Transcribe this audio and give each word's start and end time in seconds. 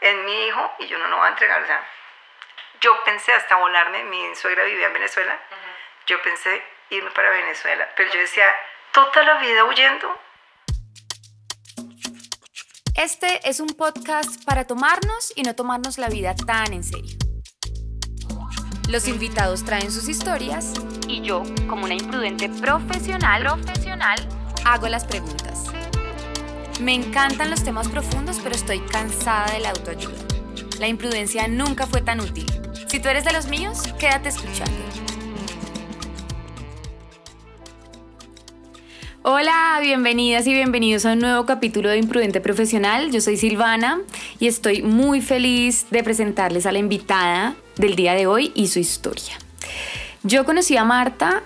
en 0.00 0.24
mi 0.24 0.46
hijo 0.46 0.72
y 0.78 0.86
yo 0.86 0.98
no 0.98 1.08
lo 1.08 1.16
voy 1.16 1.26
a 1.26 1.30
entregar. 1.30 1.62
O 1.62 1.66
sea, 1.66 1.86
yo 2.80 2.92
pensé 3.04 3.32
hasta 3.32 3.56
volarme, 3.56 4.04
mi 4.04 4.34
suegra 4.34 4.64
vivía 4.64 4.86
en 4.86 4.92
Venezuela, 4.94 5.38
yo 6.06 6.20
pensé 6.22 6.62
irme 6.90 7.10
para 7.10 7.30
Venezuela, 7.30 7.88
pero 7.96 8.12
yo 8.12 8.20
decía, 8.20 8.46
toda 8.92 9.22
la 9.22 9.38
vida 9.38 9.64
huyendo. 9.64 10.18
Este 12.96 13.48
es 13.48 13.60
un 13.60 13.68
podcast 13.68 14.44
para 14.44 14.66
tomarnos 14.66 15.32
y 15.36 15.42
no 15.42 15.54
tomarnos 15.54 15.98
la 15.98 16.08
vida 16.08 16.34
tan 16.34 16.72
en 16.72 16.84
serio. 16.84 17.16
Los 18.88 19.06
invitados 19.06 19.64
traen 19.64 19.92
sus 19.92 20.08
historias 20.08 20.74
y 21.06 21.22
yo, 21.22 21.42
como 21.68 21.84
una 21.84 21.94
imprudente 21.94 22.48
profesional, 22.48 23.44
profesional, 23.44 24.18
hago 24.64 24.88
las 24.88 25.04
preguntas. 25.04 25.79
Me 26.80 26.94
encantan 26.94 27.50
los 27.50 27.62
temas 27.62 27.88
profundos, 27.88 28.40
pero 28.42 28.54
estoy 28.54 28.80
cansada 28.80 29.52
de 29.52 29.60
la 29.60 29.68
autoayuda. 29.68 30.16
La 30.78 30.88
imprudencia 30.88 31.46
nunca 31.46 31.86
fue 31.86 32.00
tan 32.00 32.20
útil. 32.20 32.46
Si 32.86 32.98
tú 33.00 33.10
eres 33.10 33.22
de 33.22 33.34
los 33.34 33.48
míos, 33.48 33.82
quédate 33.98 34.30
escuchando. 34.30 34.72
Hola, 39.20 39.78
bienvenidas 39.82 40.46
y 40.46 40.54
bienvenidos 40.54 41.04
a 41.04 41.12
un 41.12 41.18
nuevo 41.18 41.44
capítulo 41.44 41.90
de 41.90 41.98
Imprudente 41.98 42.40
Profesional. 42.40 43.10
Yo 43.10 43.20
soy 43.20 43.36
Silvana 43.36 44.00
y 44.38 44.46
estoy 44.46 44.80
muy 44.80 45.20
feliz 45.20 45.84
de 45.90 46.02
presentarles 46.02 46.64
a 46.64 46.72
la 46.72 46.78
invitada 46.78 47.56
del 47.76 47.94
día 47.94 48.14
de 48.14 48.26
hoy 48.26 48.52
y 48.54 48.68
su 48.68 48.78
historia. 48.78 49.36
Yo 50.22 50.46
conocí 50.46 50.78
a 50.78 50.84
Marta 50.84 51.42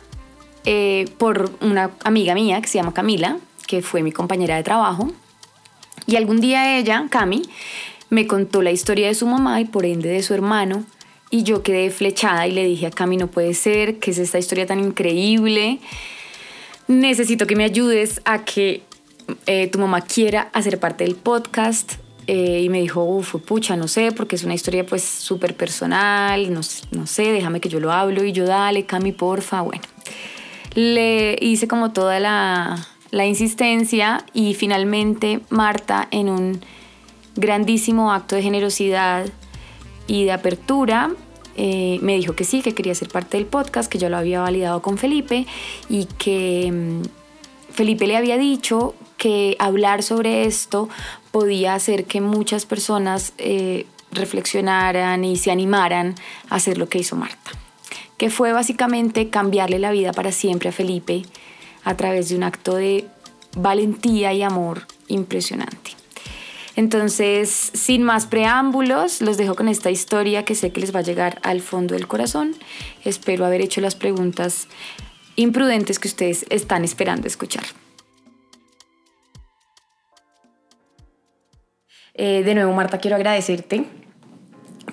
eh, 0.65 1.07
por 1.19 1.51
una 1.61 1.91
amiga 2.05 2.37
mía 2.37 2.61
que 2.61 2.69
se 2.69 2.79
llama 2.79 2.95
Camila, 2.95 3.39
que 3.67 3.83
fue 3.83 4.05
mi 4.05 4.13
compañera 4.13 4.55
de 4.55 4.63
trabajo. 4.63 5.13
Y 6.07 6.17
algún 6.17 6.41
día 6.41 6.79
ella, 6.79 7.07
Cami, 7.11 7.43
me 8.11 8.27
contó 8.27 8.63
la 8.63 8.71
historia 8.71 9.09
de 9.09 9.15
su 9.15 9.27
mamá 9.27 9.61
y 9.61 9.65
por 9.65 9.87
ende 9.87 10.09
de 10.09 10.23
su 10.23 10.35
hermano. 10.35 10.85
Y 11.31 11.43
yo 11.43 11.63
quedé 11.63 11.91
flechada 11.91 12.47
y 12.47 12.53
le 12.53 12.65
dije 12.65 12.87
a 12.87 12.91
Cami, 12.91 13.17
no 13.17 13.29
puede 13.29 13.55
ser, 13.55 13.99
que 13.99 14.11
es 14.11 14.19
esta 14.19 14.39
historia 14.39 14.67
tan 14.67 14.79
increíble. 14.79 15.81
Necesito 16.87 17.47
que 17.47 17.57
me 17.57 17.65
ayudes 17.65 18.21
a 18.25 18.45
que 18.45 18.83
eh, 19.47 19.69
tu 19.69 19.79
mamá 19.79 20.03
quiera 20.03 20.51
hacer 20.53 20.79
parte 20.79 21.05
del 21.05 21.17
podcast. 21.17 21.95
Eh, 22.27 22.63
y 22.63 22.69
me 22.69 22.81
dijo, 22.81 23.05
uff, 23.05 23.35
pucha, 23.45 23.77
no 23.77 23.87
sé, 23.89 24.13
porque 24.13 24.37
es 24.37 24.45
una 24.45 24.55
historia 24.55 24.87
pues 24.87 25.03
súper 25.03 25.55
personal, 25.55 26.55
no, 26.55 26.63
no 26.91 27.07
sé, 27.07 27.33
déjame 27.33 27.61
que 27.61 27.69
yo 27.69 27.81
lo 27.81 27.93
hablo. 27.93 28.25
Y 28.25 28.33
yo, 28.33 28.47
dale, 28.47 28.87
Cami, 28.87 29.13
porfa, 29.13 29.61
bueno. 29.61 29.83
Le 30.75 31.37
hice 31.41 31.69
como 31.69 31.93
toda 31.93 32.21
la, 32.21 32.87
la 33.15 33.27
insistencia 33.27 34.25
y 34.33 34.55
finalmente 34.55 35.41
Marta 35.49 36.09
en 36.11 36.29
un 36.29 36.61
grandísimo 37.37 38.13
acto 38.13 38.35
de 38.35 38.43
generosidad 38.43 39.27
y 40.09 40.25
de 40.25 40.33
apertura 40.33 41.13
eh, 41.57 42.01
me 42.03 42.17
dijo 42.17 42.35
que 42.35 42.43
sí, 42.43 42.61
que 42.61 42.75
quería 42.75 42.93
ser 42.97 43.09
parte 43.09 43.37
del 43.37 43.47
podcast, 43.47 43.89
que 43.91 43.99
yo 43.99 44.09
lo 44.09 44.17
había 44.17 44.41
validado 44.41 44.83
con 44.83 44.99
Felipe 44.99 45.47
y 45.89 46.07
que 46.19 46.73
mm, 46.73 47.03
Felipe 47.73 48.09
le 48.09 48.17
había 48.17 48.37
dicho 48.37 48.97
que 49.17 49.57
hablar 49.61 50.03
sobre 50.03 50.47
esto 50.47 50.89
podía 51.31 51.75
hacer 51.75 52.07
que 52.07 52.21
muchas 52.21 52.67
personas 52.67 53.33
eh, 53.39 53.87
reflexionaran 54.11 55.25
y 55.25 55.37
se 55.37 55.53
animaran 55.53 56.17
a 56.51 56.57
hacer 56.57 56.79
lo 56.79 56.89
que 56.89 56.99
hizo 56.99 57.15
Marta, 57.15 57.53
que 58.17 58.29
fue 58.29 58.53
básicamente 58.53 59.31
cambiarle 59.31 59.79
la 59.79 59.93
vida 59.93 60.13
para 60.13 60.33
siempre 60.33 60.71
a 60.71 60.73
Felipe 60.73 61.23
a 61.85 61.97
través 61.97 62.29
de 62.29 62.37
un 62.37 62.43
acto 62.43 62.77
de 62.77 63.07
valentía 63.57 64.33
y 64.33 64.43
amor 64.43 64.87
impresionante. 65.09 65.93
Entonces, 66.77 67.71
sin 67.73 68.03
más 68.03 68.27
preámbulos, 68.27 69.21
los 69.21 69.37
dejo 69.37 69.55
con 69.55 69.69
esta 69.69 69.91
historia 69.91 70.45
que 70.45 70.57
sé 70.57 70.73
que 70.73 70.81
les 70.81 70.95
va 70.95 71.01
a 71.01 71.03
llegar 71.03 71.39
al 71.43 71.61
fondo 71.61 71.95
del 71.95 72.09
corazón. 72.09 72.57
Espero 73.05 73.45
haber 73.45 73.61
hecho 73.61 73.81
las 73.81 73.95
preguntas 73.95 74.67
imprudentes 75.37 75.99
que 75.99 76.09
ustedes 76.09 76.45
están 76.51 76.85
esperando 76.85 77.29
escuchar. 77.29 77.65
Eh, 82.15 82.43
de 82.45 82.55
nuevo, 82.55 82.73
Marta, 82.73 82.99
quiero 82.99 83.17
agradecerte 83.17 83.85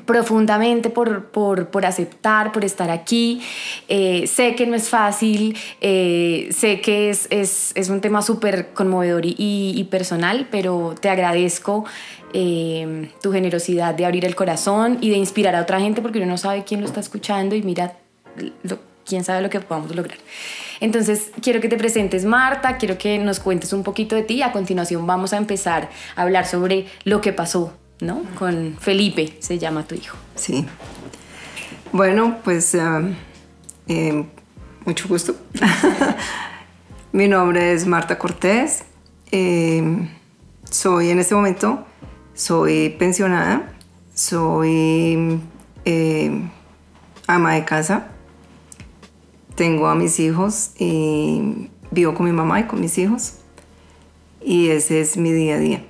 profundamente 0.06 0.89
por, 0.89 1.25
por, 1.25 1.69
por, 1.69 1.85
aceptar, 1.85 2.51
por 2.51 2.66
estar 2.66 2.89
aquí. 2.89 3.41
Eh, 3.88 4.28
sé 4.28 4.56
que 4.56 4.66
no 4.66 4.75
es 4.75 4.89
fácil, 4.89 5.57
eh, 5.81 6.50
sé 6.51 6.81
que 6.81 7.09
es, 7.09 7.28
es, 7.29 7.72
es 7.75 7.89
un 7.89 8.01
tema 8.01 8.22
súper 8.22 8.69
conmovedor 8.73 9.23
y, 9.25 9.88
personal, 9.91 10.47
pero 10.50 10.95
te 11.00 11.09
agradezco 11.09 11.85
eh, 12.34 13.09
tu 13.22 13.31
generosidad 13.31 13.94
de 13.94 14.06
abrir 14.06 14.25
el 14.25 14.35
corazón 14.35 14.97
y 15.01 15.09
de 15.09 15.17
inspirar 15.17 15.56
a 15.56 15.61
otra 15.61 15.79
gente 15.79 16.01
porque 16.01 16.19
uno 16.19 16.28
no 16.28 16.38
sabe 16.38 16.63
quién 16.63 16.81
lo 16.81 16.88
está 16.88 17.00
escuchando 17.00 17.56
y 17.56 17.61
mira, 17.61 17.97
quién 19.06 19.23
sabe 19.23 19.41
lo 19.41 19.50
que 19.50 19.59
podamos 19.59 19.94
lograr. 19.95 20.17
Entonces, 20.79 21.31
quiero 21.41 21.61
que 21.61 21.67
te 21.67 21.78
presentes, 21.78 22.25
Marta, 22.25 22.78
quiero 22.78 22.97
que 22.97 23.19
nos 23.19 23.40
cuentes 23.40 23.73
un 23.73 23.84
poquito 23.84 24.16
de 24.16 24.23
ti. 24.23 24.41
A 24.41 24.51
continuación, 24.51 25.06
vamos 25.06 25.34
a 25.34 25.38
empezar 25.38 25.90
a 26.16 26.22
hablar 26.23 26.47
sobre 26.47 26.88
lo 27.03 27.22
que 27.22 27.34
pasó 27.34 27.73
¿no? 28.01 28.23
Con 28.38 28.78
Felipe, 28.79 29.38
se 29.39 29.57
llama 29.57 29.88
tu 29.88 29.95
hijo. 29.95 30.17
Sí. 30.35 30.66
Bueno, 31.94 32.39
pues 32.44 32.75
eh, 32.75 34.25
mucho 34.85 35.07
gusto. 35.07 35.35
Mi 37.13 37.28
nombre 37.28 37.73
es 37.73 37.85
Marta 37.85 38.17
Cortés. 38.17 38.84
Eh, 39.31 40.09
soy 40.69 41.09
en 41.09 41.19
este 41.19 41.35
momento, 41.35 41.85
soy 42.34 42.90
pensionada, 42.97 43.73
soy 44.13 45.40
eh, 45.85 46.50
ama 47.28 47.53
de 47.53 47.66
casa, 47.66 48.07
tengo 49.56 49.88
a 49.88 49.95
mis 49.95 50.19
hijos 50.19 50.72
y 50.78 51.69
vivo 51.91 52.13
con 52.13 52.25
mi 52.25 52.31
mamá 52.31 52.61
y 52.61 52.63
con 52.63 52.79
mis 52.81 52.97
hijos 52.97 53.35
y 54.41 54.69
ese 54.69 55.01
es 55.01 55.17
mi 55.17 55.31
día 55.31 55.56
a 55.56 55.59
día. 55.59 55.85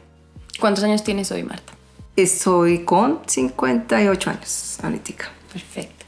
¿Cuántos 0.60 0.84
años 0.84 1.04
tienes 1.04 1.32
hoy, 1.32 1.44
Marta? 1.44 1.74
Estoy 2.22 2.86
con 2.86 3.22
58 3.26 4.30
años 4.30 4.80
ahorita. 4.84 5.26
Perfecto. 5.52 6.06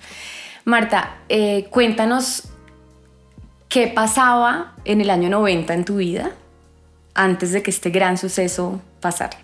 Marta, 0.63 1.15
eh, 1.27 1.65
cuéntanos 1.71 2.49
qué 3.67 3.87
pasaba 3.87 4.75
en 4.85 5.01
el 5.01 5.09
año 5.09 5.31
90 5.31 5.73
en 5.73 5.85
tu 5.85 5.95
vida 5.95 6.31
antes 7.15 7.51
de 7.51 7.63
que 7.63 7.71
este 7.71 7.89
gran 7.89 8.19
suceso 8.19 8.79
pasara. 9.01 9.37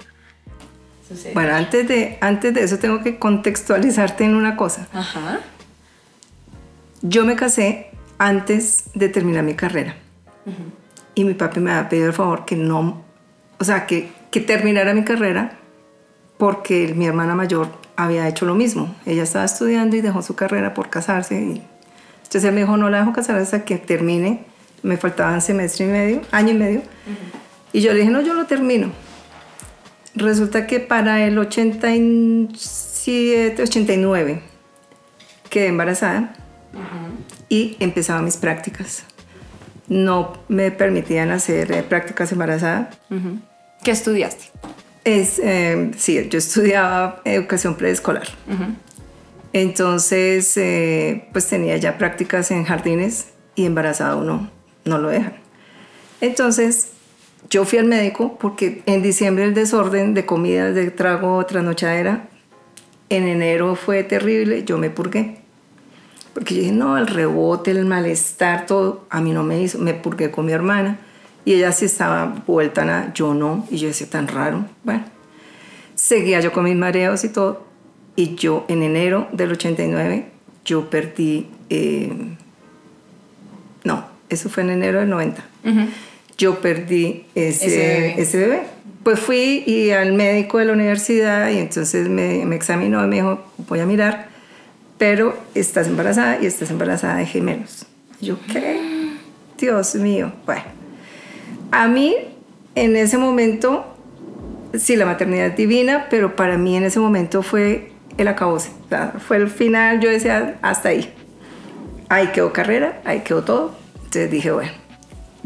Bueno, 1.33 1.55
antes 1.55 1.87
de, 1.87 2.19
antes 2.21 2.53
de 2.53 2.63
eso 2.63 2.77
tengo 2.77 3.01
que 3.01 3.17
contextualizarte 3.17 4.25
en 4.25 4.35
una 4.35 4.55
cosa. 4.55 4.87
Ajá. 4.93 5.39
Yo 7.01 7.25
me 7.25 7.35
casé 7.35 7.89
antes 8.19 8.91
de 8.93 9.09
terminar 9.09 9.43
mi 9.43 9.55
carrera. 9.55 9.95
Y 11.15 11.23
mi 11.23 11.33
papi 11.33 11.59
me 11.59 11.71
había 11.71 11.89
pedido 11.89 12.07
el 12.07 12.13
favor 12.13 12.45
que 12.45 12.55
no, 12.55 13.03
o 13.59 13.63
sea, 13.63 13.87
que, 13.87 14.11
que 14.29 14.39
terminara 14.39 14.93
mi 14.93 15.03
carrera 15.03 15.58
porque 16.39 16.91
mi 16.95 17.05
hermana 17.05 17.35
mayor 17.35 17.67
había 17.97 18.27
hecho 18.29 18.45
lo 18.45 18.55
mismo. 18.55 18.95
Ella 19.05 19.23
estaba 19.23 19.43
estudiando 19.43 19.97
y 19.97 20.01
dejó 20.01 20.21
su 20.21 20.35
carrera 20.35 20.73
por 20.73 20.89
casarse. 20.89 21.35
Y, 21.35 21.61
entonces 22.23 22.45
él 22.45 22.53
me 22.53 22.61
dijo, 22.61 22.77
no 22.77 22.89
la 22.89 22.99
dejo 22.99 23.11
casar 23.11 23.35
hasta 23.35 23.65
que 23.65 23.77
termine. 23.77 24.45
Me 24.81 24.95
faltaban 24.95 25.41
semestre 25.41 25.85
y 25.85 25.89
medio, 25.89 26.21
año 26.31 26.51
y 26.51 26.53
medio. 26.53 26.81
Y 27.73 27.81
yo 27.81 27.91
le 27.91 27.99
dije, 27.99 28.09
no, 28.09 28.21
yo 28.21 28.35
lo 28.35 28.45
termino. 28.45 28.89
Resulta 30.15 30.65
que 30.65 30.79
para 30.79 31.27
el 31.27 31.37
87, 31.37 33.61
89 33.61 34.41
quedé 35.49 35.67
embarazada 35.67 36.35
y 37.49 37.75
empezaba 37.81 38.21
mis 38.21 38.37
prácticas. 38.37 39.03
No 39.89 40.37
me 40.47 40.71
permitían 40.71 41.31
hacer 41.31 41.69
eh, 41.73 41.83
prácticas 41.83 42.31
embarazadas. 42.31 42.95
¿Qué 43.83 43.91
estudiaste? 43.91 44.45
Es, 45.09 45.39
eh, 45.39 45.89
sí, 45.97 46.27
yo 46.29 46.37
estudiaba 46.37 47.21
educación 47.25 47.73
preescolar. 47.73 48.27
Entonces, 49.53 50.55
eh, 50.55 51.27
pues 51.31 51.47
tenía 51.47 51.77
ya 51.77 51.97
prácticas 51.97 52.51
en 52.51 52.63
jardines 52.63 53.29
y 53.55 53.65
embarazada 53.65 54.17
uno 54.17 54.51
no 54.85 54.99
lo 54.99 55.09
dejan. 55.09 55.33
Entonces, 56.21 56.89
yo 57.49 57.65
fui 57.65 57.79
al 57.79 57.85
médico 57.85 58.37
porque 58.39 58.83
en 58.85 59.01
diciembre 59.01 59.45
el 59.45 59.55
desorden 59.55 60.13
de 60.13 60.27
comida, 60.27 60.71
de 60.71 60.91
trago, 60.91 61.43
trasnochadera, 61.43 62.29
en 63.09 63.27
enero 63.27 63.73
fue 63.73 64.03
terrible, 64.03 64.63
yo 64.63 64.77
me 64.77 64.91
purgué. 64.91 65.39
Porque 66.35 66.53
yo 66.53 66.61
dije, 66.61 66.71
no, 66.71 66.99
el 66.99 67.07
rebote, 67.07 67.71
el 67.71 67.85
malestar, 67.85 68.67
todo, 68.67 69.07
a 69.09 69.21
mí 69.21 69.31
no 69.31 69.41
me 69.41 69.59
hizo, 69.59 69.79
me 69.79 69.95
purgué 69.95 70.29
con 70.29 70.45
mi 70.45 70.51
hermana 70.51 70.99
y 71.49 71.55
ella 71.55 71.71
sí 71.71 71.85
estaba 71.85 72.43
vuelta, 72.45 72.85
nada, 72.85 73.11
yo 73.15 73.33
no, 73.33 73.65
y 73.71 73.77
yo 73.77 73.87
decía, 73.87 74.07
tan 74.07 74.27
raro. 74.27 74.67
Bueno, 74.83 75.03
seguía 75.95 76.41
yo 76.41 76.51
con 76.51 76.63
mis 76.65 76.75
mareos 76.75 77.23
y 77.23 77.29
todo, 77.29 77.65
y 78.15 78.35
yo 78.35 78.67
en 78.67 78.83
enero 78.83 79.27
del 79.31 79.53
89, 79.53 80.27
yo 80.63 80.91
perdí, 80.91 81.47
eh, 81.71 82.13
no, 83.83 84.05
eso 84.29 84.47
fue 84.47 84.61
en 84.61 84.69
enero 84.69 84.99
del 84.99 85.09
90, 85.09 85.43
yo 86.37 86.61
perdí 86.61 87.25
ese, 87.33 88.21
ese 88.21 88.37
bebé. 88.37 88.61
Pues 89.01 89.19
fui 89.19 89.63
y 89.65 89.89
al 89.89 90.13
médico 90.13 90.59
de 90.59 90.65
la 90.65 90.73
universidad 90.73 91.49
y 91.49 91.57
entonces 91.57 92.09
me, 92.09 92.45
me 92.45 92.57
examinó 92.57 93.03
y 93.03 93.07
me 93.07 93.15
dijo, 93.15 93.43
voy 93.67 93.79
a 93.79 93.87
mirar, 93.87 94.29
pero 94.99 95.35
estás 95.55 95.87
embarazada 95.87 96.37
y 96.39 96.45
estás 96.45 96.69
embarazada 96.69 97.15
de 97.15 97.25
gemelos. 97.25 97.87
Yo, 98.21 98.37
¿qué? 98.53 98.79
Dios 99.57 99.95
mío. 99.95 100.31
Bueno, 100.45 100.78
a 101.71 101.87
mí 101.87 102.15
en 102.75 102.95
ese 102.95 103.17
momento, 103.17 103.85
sí, 104.73 104.95
la 104.95 105.05
maternidad 105.05 105.47
es 105.47 105.57
divina, 105.57 106.07
pero 106.09 106.35
para 106.35 106.57
mí 106.57 106.77
en 106.77 106.83
ese 106.83 106.99
momento 106.99 107.41
fue 107.43 107.91
el 108.17 108.27
acabose. 108.27 108.71
O 108.85 108.89
sea, 108.89 109.13
fue 109.19 109.37
el 109.37 109.49
final, 109.49 109.99
yo 109.99 110.09
decía, 110.09 110.57
hasta 110.61 110.89
ahí. 110.89 111.13
Ahí 112.09 112.27
quedó 112.27 112.51
carrera, 112.53 113.01
ahí 113.05 113.21
quedó 113.21 113.43
todo. 113.43 113.75
Entonces 113.95 114.31
dije, 114.31 114.51
bueno, 114.51 114.71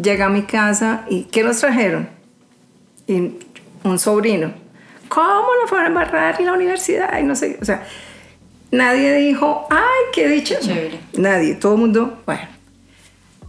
llega 0.02 0.26
a 0.26 0.30
mi 0.30 0.44
casa 0.44 1.06
y 1.10 1.26
¿qué 1.26 1.44
nos 1.44 1.60
trajeron? 1.60 2.10
Y 3.08 3.38
un 3.84 4.00
sobrino. 4.00 4.54
¿Cómo 5.10 5.48
lo 5.62 5.68
fueron 5.68 5.86
a 5.86 5.90
embarrar 5.90 6.40
en 6.40 6.46
la 6.48 6.54
universidad? 6.54 7.20
Y 7.20 7.24
no 7.24 7.36
sé, 7.36 7.58
o 7.62 7.66
sea, 7.66 7.84
nadie 8.72 9.14
dijo, 9.16 9.68
ay, 9.70 10.12
qué 10.14 10.28
dicha. 10.28 10.56
Nadie, 11.18 11.56
todo 11.56 11.74
el 11.76 11.80
mundo, 11.82 12.22
bueno. 12.26 12.48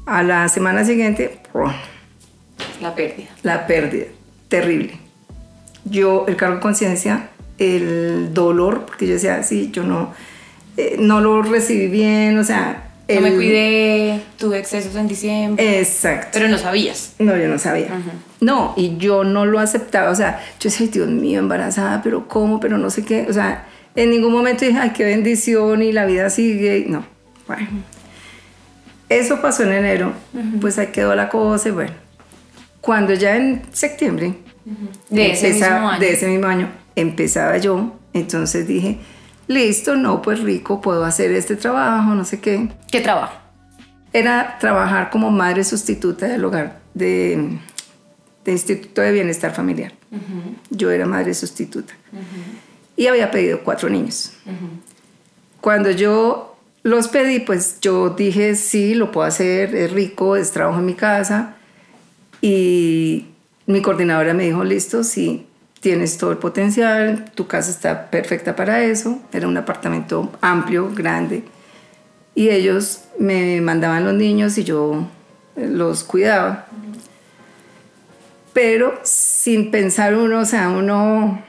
A 0.06 0.22
la 0.22 0.48
semana 0.48 0.84
siguiente. 0.84 1.40
La 2.84 2.94
pérdida. 2.94 3.28
la 3.42 3.66
pérdida, 3.66 4.04
terrible. 4.48 4.98
Yo, 5.84 6.24
el 6.28 6.36
cargo 6.36 6.56
de 6.56 6.60
conciencia, 6.60 7.28
el 7.58 8.32
dolor, 8.32 8.84
porque 8.86 9.06
yo 9.06 9.14
decía, 9.14 9.42
sí, 9.42 9.70
yo 9.72 9.82
no, 9.84 10.12
eh, 10.76 10.96
no 10.98 11.20
lo 11.20 11.42
recibí 11.42 11.88
bien, 11.88 12.38
o 12.38 12.44
sea... 12.44 12.90
No 13.06 13.20
me 13.20 13.28
el- 13.28 13.34
cuidé, 13.34 14.20
tuve 14.38 14.58
excesos 14.58 14.94
en 14.96 15.06
diciembre. 15.08 15.78
Exacto. 15.80 16.28
pero 16.32 16.48
no 16.48 16.56
sabías. 16.56 17.14
No, 17.18 17.36
yo 17.36 17.48
no 17.48 17.58
sabía. 17.58 17.88
No, 18.40 18.72
y 18.78 18.96
yo 18.96 19.24
no 19.24 19.44
lo 19.44 19.58
aceptaba. 19.58 20.10
O 20.10 20.14
sea, 20.14 20.40
yo 20.58 20.70
decía, 20.70 20.86
"Ay, 20.86 20.90
Dios 20.92 21.08
mío, 21.08 21.38
embarazada, 21.38 22.00
pero 22.02 22.26
¿cómo? 22.28 22.60
Pero 22.60 22.78
no 22.78 22.88
sé 22.88 23.04
qué. 23.04 23.26
O 23.28 23.32
sea, 23.34 23.66
en 23.94 24.08
ningún 24.10 24.32
momento 24.32 24.64
dije, 24.64 24.78
ay, 24.78 24.90
qué 24.96 25.04
bendición 25.04 25.82
y 25.82 25.92
la 25.92 26.06
vida 26.06 26.30
sigue. 26.30 26.86
No, 26.88 27.04
bueno. 27.46 27.68
Eso 29.10 29.40
pasó 29.42 29.64
en 29.64 29.72
enero. 29.72 30.12
Pues 30.62 30.78
ahí 30.78 30.86
quedó 30.86 31.14
la 31.14 31.28
cosa 31.28 31.68
y 31.68 31.72
bueno. 31.72 31.92
Cuando 32.84 33.14
ya 33.14 33.36
en 33.36 33.62
septiembre, 33.72 34.34
De 35.08 35.30
ese 35.32 35.48
empezaba- 35.48 35.74
mismo 35.76 35.88
año. 35.90 36.00
de 36.00 36.12
ese 36.12 36.26
mismo 36.28 36.46
año, 36.46 36.68
empezaba 36.96 37.56
yo, 37.56 37.96
entonces 38.12 38.66
dije, 38.68 38.98
listo, 39.46 39.96
no, 39.96 40.20
pues 40.20 40.40
rico, 40.40 40.80
puedo 40.82 41.04
hacer 41.06 41.32
este 41.32 41.56
trabajo, 41.56 42.14
no 42.14 42.24
sé 42.26 42.40
qué 42.40 42.68
¿Qué 42.90 43.00
trabajo? 43.00 43.32
era 44.12 44.58
trabajar 44.60 45.08
como 45.10 45.30
madre 45.30 45.64
sustituta 45.64 46.26
del 46.26 46.44
hogar 46.44 46.78
de, 46.92 47.58
de 48.44 48.52
Instituto 48.52 49.00
de 49.00 49.12
Bienestar 49.12 49.54
Familiar. 49.54 49.92
Yo 50.70 50.90
era 50.90 51.06
madre 51.06 51.32
sustituta. 51.34 51.94
Y 52.96 53.06
había 53.06 53.30
pedido 53.30 53.60
cuatro 53.64 53.88
niños. 53.88 54.32
Cuando 55.60 55.90
yo 55.90 56.56
los 56.82 57.08
pedí, 57.08 57.40
pues 57.40 57.78
yo 57.80 58.10
dije, 58.10 58.54
sí, 58.56 58.94
lo 58.94 59.10
puedo 59.10 59.26
hacer, 59.26 59.74
es 59.74 59.90
rico, 59.90 60.36
es 60.36 60.50
trabajo 60.52 60.78
en 60.80 60.84
mi 60.86 60.94
casa. 60.94 61.56
Y 62.44 63.24
mi 63.64 63.80
coordinadora 63.80 64.34
me 64.34 64.44
dijo, 64.44 64.64
listo, 64.64 65.02
sí, 65.02 65.46
tienes 65.80 66.18
todo 66.18 66.30
el 66.30 66.36
potencial, 66.36 67.24
tu 67.34 67.46
casa 67.46 67.70
está 67.70 68.10
perfecta 68.10 68.54
para 68.54 68.84
eso. 68.84 69.18
Era 69.32 69.48
un 69.48 69.56
apartamento 69.56 70.30
amplio, 70.42 70.90
grande. 70.94 71.44
Y 72.34 72.50
ellos 72.50 73.04
me 73.18 73.62
mandaban 73.62 74.04
los 74.04 74.12
niños 74.12 74.58
y 74.58 74.64
yo 74.64 75.08
eh, 75.56 75.68
los 75.68 76.04
cuidaba. 76.04 76.66
Pero 78.52 79.00
sin 79.04 79.70
pensar 79.70 80.14
uno, 80.14 80.40
o 80.40 80.44
sea, 80.44 80.68
uno, 80.68 81.42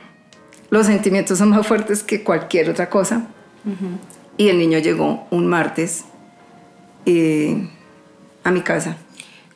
los 0.69 0.86
sentimientos 0.86 1.39
son 1.39 1.50
más 1.50 1.68
fuertes 1.68 2.03
que 2.03 2.24
cualquier 2.24 2.69
otra 2.69 2.89
cosa. 2.89 3.27
Y 4.38 4.48
el 4.48 4.57
niño 4.59 4.80
llegó 4.80 5.27
un 5.30 5.48
martes 5.48 6.06
eh, 7.06 7.68
a 8.45 8.51
mi 8.51 8.62
casa. 8.62 8.95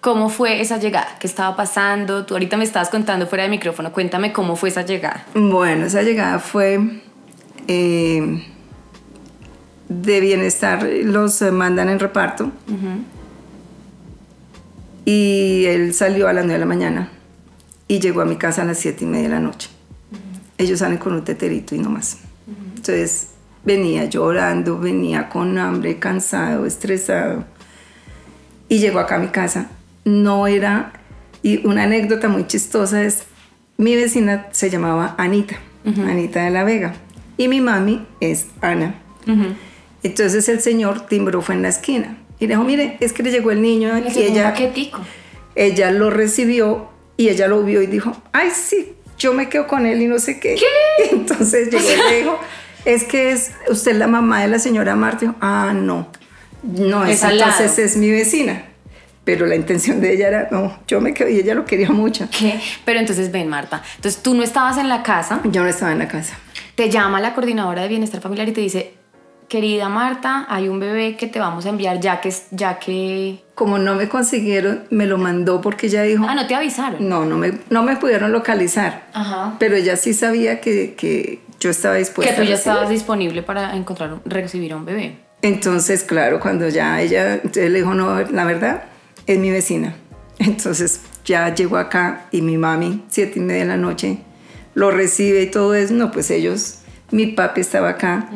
¿Cómo 0.02 0.30
fue 0.30 0.62
esa 0.62 0.78
llegada? 0.78 1.18
¿Qué 1.20 1.28
estaba 1.28 1.58
pasando? 1.58 2.26
Tú 2.26 2.36
ahorita 2.36 2.56
me 2.56 2.64
estabas 2.64 2.90
contando 2.90 3.28
fuera 3.28 3.44
de 3.44 3.50
micrófono. 3.50 3.92
Cuéntame 3.92 4.32
cómo 4.32 4.56
fue 4.56 4.70
esa 4.70 4.84
llegada. 4.84 5.26
Bueno, 5.34 5.86
esa 5.86 6.02
llegada 6.04 6.40
fue 6.40 7.02
eh, 7.68 8.46
de 9.90 10.20
bienestar, 10.22 10.84
los 10.84 11.42
eh, 11.42 11.52
mandan 11.52 11.90
en 11.90 12.00
reparto. 12.00 12.50
Y 15.04 15.66
él 15.66 15.94
salió 15.94 16.30
a 16.30 16.34
las 16.34 16.46
9 16.46 16.54
de 16.54 16.60
la 16.60 16.66
mañana 16.66 17.12
y 17.90 18.00
llegó 18.00 18.22
a 18.22 18.26
mi 18.26 18.38
casa 18.38 18.62
a 18.62 18.66
las 18.66 18.78
7 18.78 19.04
y 19.04 19.08
media 19.08 19.24
de 19.24 19.36
la 19.36 19.40
noche. 19.42 19.70
Ellos 20.58 20.80
salen 20.80 20.98
con 20.98 21.14
un 21.14 21.26
teterito 21.26 21.76
y 21.76 21.80
no 21.80 21.90
más. 21.90 22.20
Entonces 22.48 23.32
venía 23.66 24.06
llorando, 24.06 24.80
venía 24.80 25.28
con 25.28 25.58
hambre, 25.58 26.00
cansado, 26.00 26.66
estresado. 26.66 27.44
Y 28.70 28.80
llegó 28.80 29.00
acá 29.00 29.16
a 29.16 29.20
mi 29.20 29.28
casa. 29.28 29.70
No 30.10 30.48
era. 30.48 30.94
Y 31.42 31.66
una 31.66 31.84
anécdota 31.84 32.28
muy 32.28 32.48
chistosa 32.48 33.04
es: 33.04 33.24
mi 33.78 33.96
vecina 33.96 34.48
se 34.52 34.70
llamaba 34.70 35.16
Anita, 35.18 35.58
Anita 35.86 36.44
de 36.44 36.50
la 36.50 36.64
Vega. 36.64 36.94
Y 37.38 37.48
mi 37.48 37.62
mami 37.62 38.06
es 38.20 38.48
Ana. 38.62 38.96
Entonces 40.04 40.50
el 40.50 40.62
señor 40.62 41.08
timbró, 41.08 41.42
fue 41.42 41.56
en 41.56 41.62
la 41.62 41.70
esquina. 41.70 42.18
Y 42.40 42.48
dijo: 42.48 42.64
Mire, 42.64 42.98
es 43.00 43.14
que 43.14 43.24
le 43.24 43.32
llegó 43.32 43.52
el 43.52 43.62
niño. 43.62 43.94
Le 43.94 44.10
y 44.10 44.28
un 44.28 44.38
ella, 44.38 44.54
ella 45.56 45.92
lo 45.92 46.10
recibió 46.10 46.90
y 47.18 47.30
ella 47.30 47.48
lo 47.48 47.64
vio 47.64 47.82
y 47.82 47.88
dijo: 47.88 48.12
Ay, 48.32 48.50
sí, 48.54 48.94
yo 49.18 49.34
me 49.34 49.48
quedo 49.50 49.68
con 49.68 49.86
él 49.86 50.02
y 50.02 50.08
no 50.08 50.20
sé 50.20 50.40
qué. 50.40 50.58
Entonces 51.12 51.70
llegó 51.70 51.86
y 51.90 52.12
le 52.12 52.18
dijo: 52.22 52.40
Es 52.86 53.04
que 53.04 53.32
es 53.32 53.52
usted 53.70 53.96
la 53.96 54.08
mamá 54.08 54.42
de 54.42 54.48
la 54.48 54.60
señora 54.60 54.96
Marta. 54.96 55.26
Y 55.26 55.28
dijo, 55.28 55.38
ah, 55.42 55.74
no. 55.76 56.08
No, 56.62 57.06
Es 57.06 57.24
entonces 57.24 57.80
es 57.80 57.96
mi 57.96 58.12
vecina. 58.12 58.66
Pero 59.30 59.46
la 59.46 59.56
intención 59.56 60.02
de 60.02 60.12
ella 60.12 60.28
era: 60.28 60.48
No, 60.50 60.80
yo 60.88 61.00
me 61.00 61.14
quedo 61.14 61.30
y 61.30 61.38
ella 61.38 61.54
lo 61.54 61.64
quería 61.64 61.92
mucho. 61.92 62.28
¿Qué? 62.32 62.60
Pero 62.84 63.00
entonces 63.00 63.32
ven, 63.32 63.48
Marta. 63.48 63.84
Entonces 63.98 64.24
tú 64.24 64.34
no 64.34 64.42
estabas 64.42 64.80
en 64.80 64.90
la 64.90 65.04
casa. 65.04 65.40
Yo 65.44 65.62
no 65.62 65.70
estaba 65.70 65.92
en 65.92 66.00
la 66.00 66.08
casa. 66.08 66.36
Te 66.74 66.90
llama 66.90 67.22
la 67.22 67.36
coordinadora 67.36 67.84
de 67.84 67.90
bienestar 67.90 68.22
familiar 68.22 68.50
y 68.50 68.54
te 68.54 68.62
dice, 68.62 68.94
querida 69.48 69.88
Marta, 69.88 70.48
hay 70.50 70.68
un 70.68 70.80
bebé 70.80 71.16
que 71.16 71.28
te 71.28 71.40
vamos 71.40 71.68
a 71.68 71.70
enviar 71.70 72.00
ya 72.00 72.22
que... 72.22 72.34
Ya 72.50 72.80
que... 72.80 73.44
Como 73.54 73.78
no 73.78 73.94
me 73.94 74.10
consiguieron, 74.10 74.86
me 74.90 75.06
lo 75.06 75.20
mandó 75.20 75.62
porque 75.62 75.86
ella 75.86 76.02
dijo: 76.02 76.26
Ah, 76.28 76.34
no 76.34 76.48
te 76.48 76.56
avisaron. 76.56 77.08
No, 77.08 77.24
no 77.24 77.38
me, 77.38 77.54
no 77.70 77.84
me 77.84 77.98
pudieron 77.98 78.32
localizar. 78.32 79.04
Ajá. 79.14 79.58
Pero 79.60 79.76
ella 79.76 79.96
sí 79.96 80.16
sabía 80.16 80.60
que, 80.60 80.96
que 80.96 81.42
yo 81.60 81.70
estaba 81.70 81.96
dispuesta 81.96 82.34
Que 82.34 82.42
tú 82.42 82.48
ya 82.48 82.56
estabas 82.56 82.90
disponible 82.90 83.44
para 83.44 83.76
encontrar, 83.76 84.22
recibir 84.26 84.74
a 84.74 84.78
un 84.78 84.86
bebé. 84.86 85.18
Entonces, 85.44 86.04
claro, 86.04 86.40
cuando 86.40 86.68
ya 86.68 87.00
ella 87.00 87.36
entonces 87.36 87.70
le 87.70 87.78
dijo, 87.78 87.94
no, 87.94 88.22
la 88.22 88.46
verdad, 88.46 88.86
es 89.34 89.40
mi 89.40 89.52
vecina. 89.52 89.96
Entonces 90.40 91.02
ya 91.26 91.54
llegó 91.54 91.78
acá 91.78 92.28
y 92.32 92.42
mi 92.42 92.58
mami, 92.58 93.04
siete 93.10 93.40
y 93.40 93.42
media 93.42 93.62
de 93.62 93.68
la 93.70 93.78
noche, 93.78 94.20
lo 94.74 94.90
recibe 94.92 95.42
y 95.44 95.48
todo 95.52 95.76
eso. 95.76 95.94
No, 95.94 96.12
pues 96.12 96.32
ellos, 96.32 96.80
mi 97.12 97.28
papi 97.28 97.62
estaba 97.62 97.90
acá 97.90 98.30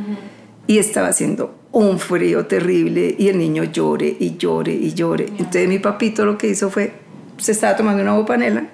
y 0.67 0.77
estaba 0.77 1.07
haciendo 1.07 1.55
un 1.71 1.97
frío 1.97 2.45
terrible 2.45 3.15
y 3.17 3.29
el 3.29 3.37
niño 3.39 3.63
llore 3.63 4.15
y 4.19 4.37
llore 4.37 4.73
y 4.73 4.93
llore. 4.93 5.25
Entonces 5.39 5.67
mi 5.67 5.79
papito 5.79 6.25
lo 6.25 6.37
que 6.37 6.47
hizo 6.47 6.69
fue, 6.69 6.93
se 7.37 7.53
estaba 7.53 7.75
tomando 7.75 8.01
una 8.03 8.11
agua 8.11 8.25
panela, 8.25 8.65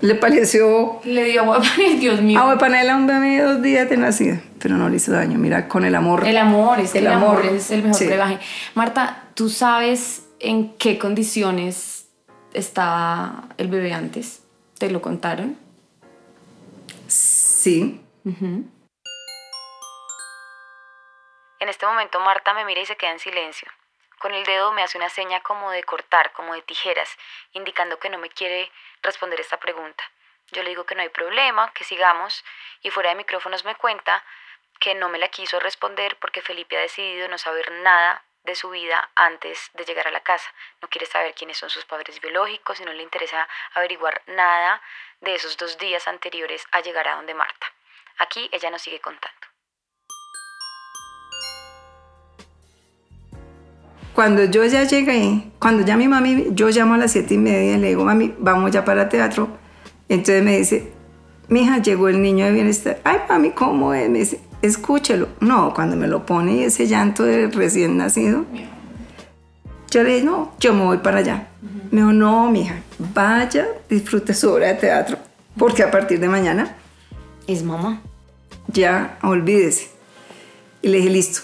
le 0.00 0.14
pareció 0.14 1.00
Le 1.04 1.24
dio 1.24 1.42
agua 1.42 1.58
para 1.58 1.90
Dios 2.00 2.22
mío. 2.22 2.38
agua 2.40 2.56
panela 2.56 2.94
a 2.94 2.96
un 2.96 3.06
bebé 3.06 3.36
de 3.36 3.42
dos 3.42 3.60
días 3.62 3.90
de 3.90 3.98
nacido, 3.98 4.38
pero 4.58 4.78
no 4.78 4.88
le 4.88 4.96
hizo 4.96 5.12
daño. 5.12 5.38
Mira, 5.38 5.68
con 5.68 5.84
el 5.84 5.94
amor. 5.94 6.26
El 6.26 6.38
amor, 6.38 6.80
es 6.80 6.94
el, 6.94 7.06
El 7.06 7.12
amor, 7.12 7.40
amor, 7.40 7.54
es 7.54 7.70
el 7.70 7.82
mejor 7.82 7.98
sí. 7.98 8.06
brebaje. 8.06 8.38
Marta, 8.74 9.24
¿tú 9.34 9.50
sabes 9.50 10.22
en 10.40 10.76
qué 10.78 10.98
condiciones 10.98 12.08
estaba 12.52 13.44
el 13.58 13.68
bebé 13.68 13.92
antes? 13.92 14.42
¿Te 14.78 14.90
lo 14.90 15.00
contaron? 15.00 15.58
Sí, 17.06 18.04
En 21.60 21.68
este 21.68 21.86
momento 21.86 22.20
Marta 22.20 22.54
me 22.54 22.64
mira 22.64 22.80
y 22.80 22.86
se 22.86 22.96
queda 22.96 23.12
en 23.12 23.18
silencio. 23.18 23.70
Con 24.18 24.32
el 24.32 24.44
dedo 24.44 24.72
me 24.72 24.82
hace 24.82 24.98
una 24.98 25.10
seña 25.10 25.40
como 25.40 25.70
de 25.70 25.82
cortar, 25.82 26.32
como 26.32 26.54
de 26.54 26.62
tijeras, 26.62 27.08
indicando 27.52 27.98
que 27.98 28.10
no 28.10 28.18
me 28.18 28.30
quiere 28.30 28.70
responder 29.02 29.40
esta 29.40 29.58
pregunta. 29.58 30.02
Yo 30.52 30.62
le 30.62 30.70
digo 30.70 30.84
que 30.84 30.94
no 30.94 31.02
hay 31.02 31.08
problema, 31.10 31.72
que 31.72 31.84
sigamos, 31.84 32.44
y 32.82 32.90
fuera 32.90 33.10
de 33.10 33.16
micrófonos 33.16 33.64
me 33.64 33.76
cuenta 33.76 34.24
que 34.78 34.94
no 34.94 35.08
me 35.08 35.18
la 35.18 35.28
quiso 35.28 35.60
responder 35.60 36.16
porque 36.20 36.42
Felipe 36.42 36.76
ha 36.76 36.80
decidido 36.80 37.28
no 37.28 37.38
saber 37.38 37.70
nada 37.82 38.24
de 38.50 38.56
su 38.56 38.68
vida 38.70 39.10
antes 39.14 39.70
de 39.74 39.84
llegar 39.84 40.06
a 40.08 40.10
la 40.10 40.20
casa. 40.20 40.48
No 40.82 40.88
quiere 40.88 41.06
saber 41.06 41.34
quiénes 41.34 41.56
son 41.56 41.70
sus 41.70 41.84
padres 41.84 42.20
biológicos 42.20 42.80
y 42.80 42.84
no 42.84 42.92
le 42.92 43.02
interesa 43.02 43.48
averiguar 43.74 44.22
nada 44.26 44.82
de 45.20 45.34
esos 45.34 45.56
dos 45.56 45.78
días 45.78 46.06
anteriores 46.08 46.64
a 46.72 46.80
llegar 46.80 47.06
a 47.08 47.16
donde 47.16 47.34
Marta. 47.34 47.66
Aquí 48.18 48.48
ella 48.52 48.70
nos 48.70 48.82
sigue 48.82 49.00
contando. 49.00 49.38
Cuando 54.14 54.44
yo 54.44 54.64
ya 54.64 54.82
llegué, 54.82 55.52
cuando 55.60 55.86
ya 55.86 55.96
mi 55.96 56.08
mami, 56.08 56.48
yo 56.50 56.68
llamo 56.68 56.94
a 56.94 56.98
las 56.98 57.12
siete 57.12 57.34
y 57.34 57.38
media 57.38 57.76
y 57.76 57.78
le 57.78 57.88
digo, 57.88 58.04
mami, 58.04 58.34
vamos 58.38 58.72
ya 58.72 58.84
para 58.84 59.08
teatro. 59.08 59.48
Entonces 60.08 60.42
me 60.42 60.58
dice, 60.58 60.92
mija, 61.48 61.78
llegó 61.78 62.08
el 62.08 62.20
niño 62.20 62.46
de 62.46 62.52
bienestar. 62.52 63.00
Ay, 63.04 63.20
mami, 63.28 63.52
¿cómo 63.52 63.94
es? 63.94 64.10
Me 64.10 64.18
dice, 64.18 64.40
escúchelo. 64.62 65.28
No, 65.40 65.72
cuando 65.74 65.96
me 65.96 66.06
lo 66.06 66.24
pone 66.26 66.64
ese 66.64 66.86
llanto 66.86 67.24
de 67.24 67.48
recién 67.48 67.96
nacido, 67.96 68.44
yo 69.90 70.02
le 70.02 70.14
dije, 70.14 70.24
no, 70.26 70.52
yo 70.60 70.72
me 70.74 70.84
voy 70.84 70.98
para 70.98 71.18
allá. 71.18 71.48
Me 71.90 72.00
dijo, 72.00 72.12
no, 72.12 72.50
mija, 72.50 72.76
vaya, 73.14 73.66
disfrute 73.88 74.32
su 74.34 74.50
obra 74.50 74.68
de 74.68 74.74
teatro, 74.74 75.18
porque 75.58 75.82
a 75.82 75.90
partir 75.90 76.20
de 76.20 76.28
mañana 76.28 76.76
Es 77.46 77.62
mamá. 77.64 78.00
ya 78.68 79.18
olvídese. 79.22 79.88
Y 80.82 80.88
le 80.88 80.98
dije, 80.98 81.10
listo. 81.10 81.40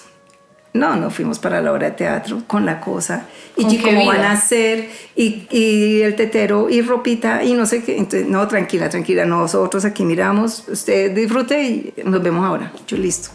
No, 0.77 0.97
no 0.97 1.11
fuimos 1.11 1.39
para 1.39 1.61
la 1.61 1.73
obra 1.73 1.91
de 1.91 1.93
teatro 1.97 2.43
con 2.47 2.65
la 2.67 2.81
cosa. 2.81 3.27
Y 3.57 3.63
¿Con 3.63 3.73
y 3.73 3.79
qué 3.79 3.83
cómo 3.85 4.07
van 4.07 4.21
a 4.21 4.33
hacer, 4.33 4.89
y, 5.15 5.47
y 5.51 6.03
el 6.03 6.15
tetero, 6.15 6.69
y 6.71 6.83
ropita, 6.83 7.43
y 7.43 7.55
no 7.55 7.67
sé 7.67 7.83
qué. 7.83 7.97
Entonces, 7.97 8.27
no, 8.29 8.47
tranquila, 8.47 8.89
tranquila, 8.89 9.25
nosotros 9.25 9.85
aquí 9.85 10.05
miramos, 10.05 10.65
usted 10.69 11.15
disfrute 11.15 11.63
y 11.63 11.95
nos 12.05 12.23
vemos 12.23 12.45
ahora. 12.45 12.73
Yo, 12.87 12.97
listo. 12.97 13.31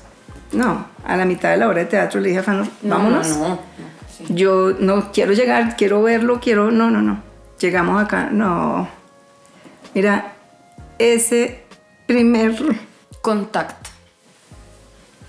No, 0.52 0.86
a 1.06 1.16
la 1.16 1.26
mitad 1.26 1.52
de 1.52 1.58
la 1.58 1.68
obra 1.68 1.80
de 1.80 1.86
teatro 1.86 2.20
le 2.20 2.30
dije 2.30 2.40
a 2.40 2.44
Fano, 2.44 2.68
No, 2.82 2.96
vámonos. 2.98 3.28
No, 3.30 3.40
no, 3.40 3.48
no, 3.50 3.60
sí. 4.18 4.26
Yo 4.30 4.74
no 4.80 5.12
quiero 5.12 5.34
llegar, 5.34 5.76
quiero 5.78 6.02
verlo, 6.04 6.40
quiero. 6.42 6.72
No, 6.72 6.92
no, 6.92 7.02
no. 7.02 7.24
Llegamos 7.60 8.04
acá, 8.04 8.30
no. 8.32 8.88
Mira, 9.94 10.34
ese 10.98 11.64
primer. 12.06 12.56
Contacto. 13.22 13.92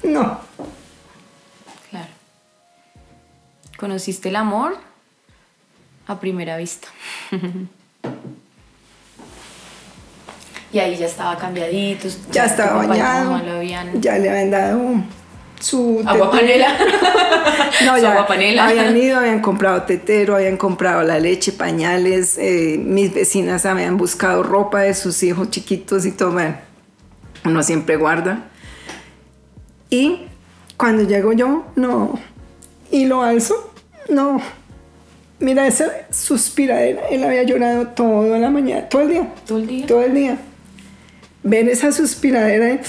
No. 0.03 0.41
Conociste 3.83 4.29
el 4.29 4.37
amor 4.37 4.77
a 6.07 6.21
primera 6.21 6.57
vista. 6.57 6.87
y 10.73 10.79
ahí 10.79 10.97
ya 10.97 11.07
estaba 11.07 11.37
cambiadito. 11.37 12.07
Ya 12.31 12.45
estaba 12.45 12.87
bañado. 12.87 13.33
mamá 13.33 13.43
lo 13.43 13.57
habían... 13.57 14.01
Ya 14.01 14.19
le 14.19 14.31
habían 14.31 14.53
dado 14.53 14.81
su. 15.59 16.01
Agua 16.07 16.31
panela. 16.31 16.77
No, 17.85 17.97
Su 17.97 18.03
ya 18.03 18.13
agua 18.13 18.27
panela. 18.29 18.69
habían 18.69 18.97
ido, 18.97 19.19
habían 19.19 19.41
comprado 19.43 19.83
tetero, 19.83 20.37
habían 20.37 20.57
comprado 20.57 21.03
la 21.03 21.19
leche, 21.19 21.51
pañales. 21.51 22.39
eh, 22.39 22.77
mis 22.79 23.13
vecinas 23.13 23.67
habían 23.67 23.97
buscado 23.97 24.45
ropa 24.45 24.83
de 24.83 24.95
sus 24.95 25.21
hijos 25.25 25.51
chiquitos 25.51 26.07
y 26.07 26.13
todo. 26.13 26.31
Bueno, 26.35 26.55
uno 27.45 27.65
siempre 27.65 27.97
guarda. 27.97 28.45
Y 29.91 30.27
cuando 30.77 31.03
llego 31.03 31.33
yo, 31.33 31.67
no. 31.75 32.17
Y 32.93 33.07
lo 33.07 33.23
alzo, 33.23 33.72
no. 34.09 34.41
Mira 35.39 35.67
esa 35.67 35.91
suspiradera. 36.13 37.09
Él 37.09 37.25
había 37.25 37.43
llorado 37.43 37.89
toda 37.89 38.39
la 38.39 38.49
mañana, 38.51 38.89
todo 38.89 39.03
el 39.03 39.09
día. 39.09 39.35
Todo 39.47 39.59
el 39.59 39.67
día. 39.67 39.87
Todo 39.87 40.03
el 40.03 40.15
día. 40.15 40.39
Ver 41.43 41.69
esa 41.69 41.91
suspiradera. 41.93 42.67
de- 42.67 42.81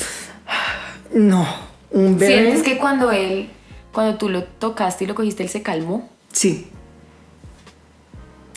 No, 1.14 1.48
un 1.92 2.18
bebé. 2.18 2.42
¿Sientes 2.42 2.64
que 2.64 2.78
cuando 2.78 3.12
él, 3.12 3.50
cuando 3.92 4.18
tú 4.18 4.30
lo 4.30 4.44
tocaste 4.44 5.04
y 5.04 5.08
lo 5.08 5.16
cogiste, 5.16 5.44
él 5.44 5.50
se 5.50 5.62
calmó? 5.62 6.10
Sí. 6.32 6.68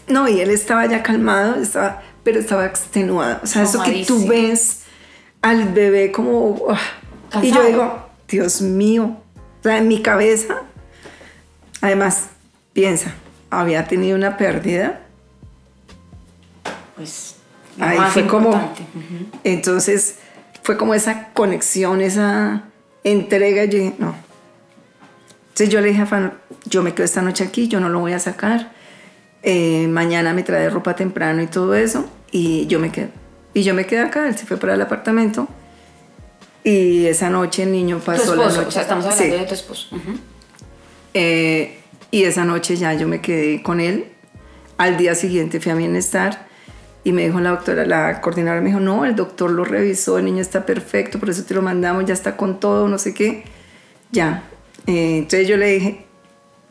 No, 0.09 0.29
y 0.29 0.41
él 0.41 0.51
estaba 0.51 0.87
ya 0.87 1.03
calmado, 1.03 1.57
estaba, 1.61 2.03
pero 2.23 2.39
estaba 2.39 2.65
extenuado. 2.67 3.41
O 3.43 3.47
sea, 3.47 3.63
eso 3.63 3.83
que 3.83 4.05
tú 4.07 4.27
ves 4.27 4.83
al 5.43 5.69
bebé 5.73 6.13
como... 6.13 6.67
ah, 7.33 7.43
y 7.43 7.51
yo 7.51 7.63
digo, 7.67 8.07
Dios 8.29 8.61
mío. 8.63 9.17
O 9.61 9.63
sea, 9.63 9.79
en 9.79 9.89
mi 9.89 10.01
cabeza, 10.01 10.63
además, 11.81 12.27
piensa, 12.77 13.15
había 13.51 13.87
tenido 13.89 14.17
una 14.19 14.37
pérdida. 14.37 15.01
Pues. 16.95 17.37
lo 17.79 17.87
Ahí 17.87 17.99
más 17.99 18.13
fue 18.13 18.27
como... 18.27 18.75
Entonces, 19.45 20.17
fue 20.63 20.77
como 20.77 20.93
esa 20.93 21.29
conexión, 21.33 22.03
esa 22.03 22.65
entrega. 23.03 23.65
Yo 23.65 23.79
dije, 23.79 23.95
no. 23.99 24.15
Entonces 25.49 25.71
yo 25.71 25.81
le 25.81 25.89
dije 25.89 26.03
a 26.03 26.07
Fano, 26.07 26.33
yo 26.67 26.83
me 26.83 26.93
quedo 26.93 27.05
esta 27.07 27.23
noche 27.23 27.43
aquí, 27.45 27.67
yo 27.67 27.81
no 27.81 27.89
lo 27.89 28.01
voy 28.01 28.13
a 28.13 28.19
sacar. 28.19 28.73
Eh, 29.43 29.89
mañana 29.89 30.35
me 30.35 30.43
trae 30.43 30.69
ropa 30.69 30.95
temprano 30.95 31.41
y 31.43 31.47
todo 31.47 31.75
eso. 31.75 32.05
Y 32.31 32.67
yo 32.67 32.79
me 32.79 32.93
quedo. 32.93 33.09
Y 33.55 33.63
yo 33.63 33.73
me 33.73 33.87
quedé 33.87 34.01
acá, 34.01 34.29
él 34.29 34.37
se 34.37 34.45
fue 34.45 34.59
para 34.59 34.75
el 34.75 34.83
apartamento. 34.83 35.49
Y 36.63 37.07
esa 37.07 37.31
noche 37.31 37.63
el 37.63 37.73
niño 37.73 37.99
Tu 37.99 38.05
pasó 38.05 38.35
la 38.35 38.43
esposo, 38.43 38.57
noche. 38.59 38.69
o 38.69 38.71
sea, 38.71 38.83
estamos 38.83 39.05
hablando 39.07 39.25
Sí. 39.25 39.41
de 39.41 39.47
tu 39.47 39.55
esposo. 39.55 39.89
Eh, 41.15 41.81
y 42.11 42.25
esa 42.25 42.45
noche 42.45 42.77
ya 42.77 42.95
yo 42.95 43.09
me 43.09 43.21
quedé 43.21 43.63
con 43.63 43.81
él. 43.81 44.07
Al 44.79 44.97
día 44.97 45.15
siguiente 45.15 45.61
fui 45.61 45.73
a 45.73 45.75
bienestar 45.75 46.47
y 47.05 47.13
me 47.13 47.25
dijo 47.25 47.39
la 47.41 47.51
doctora, 47.51 47.87
la 47.87 48.21
coordinadora 48.21 48.61
me 48.61 48.71
dijo, 48.71 48.81
no, 48.81 49.05
el 49.05 49.15
doctor 49.15 49.51
lo 49.51 49.65
revisó, 49.65 50.19
el 50.19 50.25
niño 50.25 50.43
está 50.43 50.67
perfecto, 50.67 51.21
por 51.21 51.31
eso 51.31 51.45
te 51.45 51.55
lo 51.55 51.63
mandamos, 51.63 52.05
ya 52.05 52.15
está 52.15 52.37
con 52.37 52.59
todo, 52.59 52.89
no 52.89 52.99
sé 52.99 53.15
qué. 53.15 53.45
Ya. 54.11 54.43
Eh, 54.87 55.19
entonces 55.19 55.47
yo 55.47 55.57
le 55.57 55.69
dije, 55.69 56.05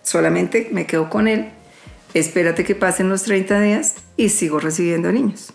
solamente 0.04 0.68
me 0.72 0.86
quedo 0.86 1.10
con 1.10 1.27
él, 1.27 1.51
espérate 2.13 2.63
que 2.63 2.75
pasen 2.75 3.10
los 3.10 3.24
30 3.24 3.62
días 3.62 3.96
y 4.18 4.30
sigo 4.30 4.60
recibiendo 4.60 5.12
niños. 5.12 5.54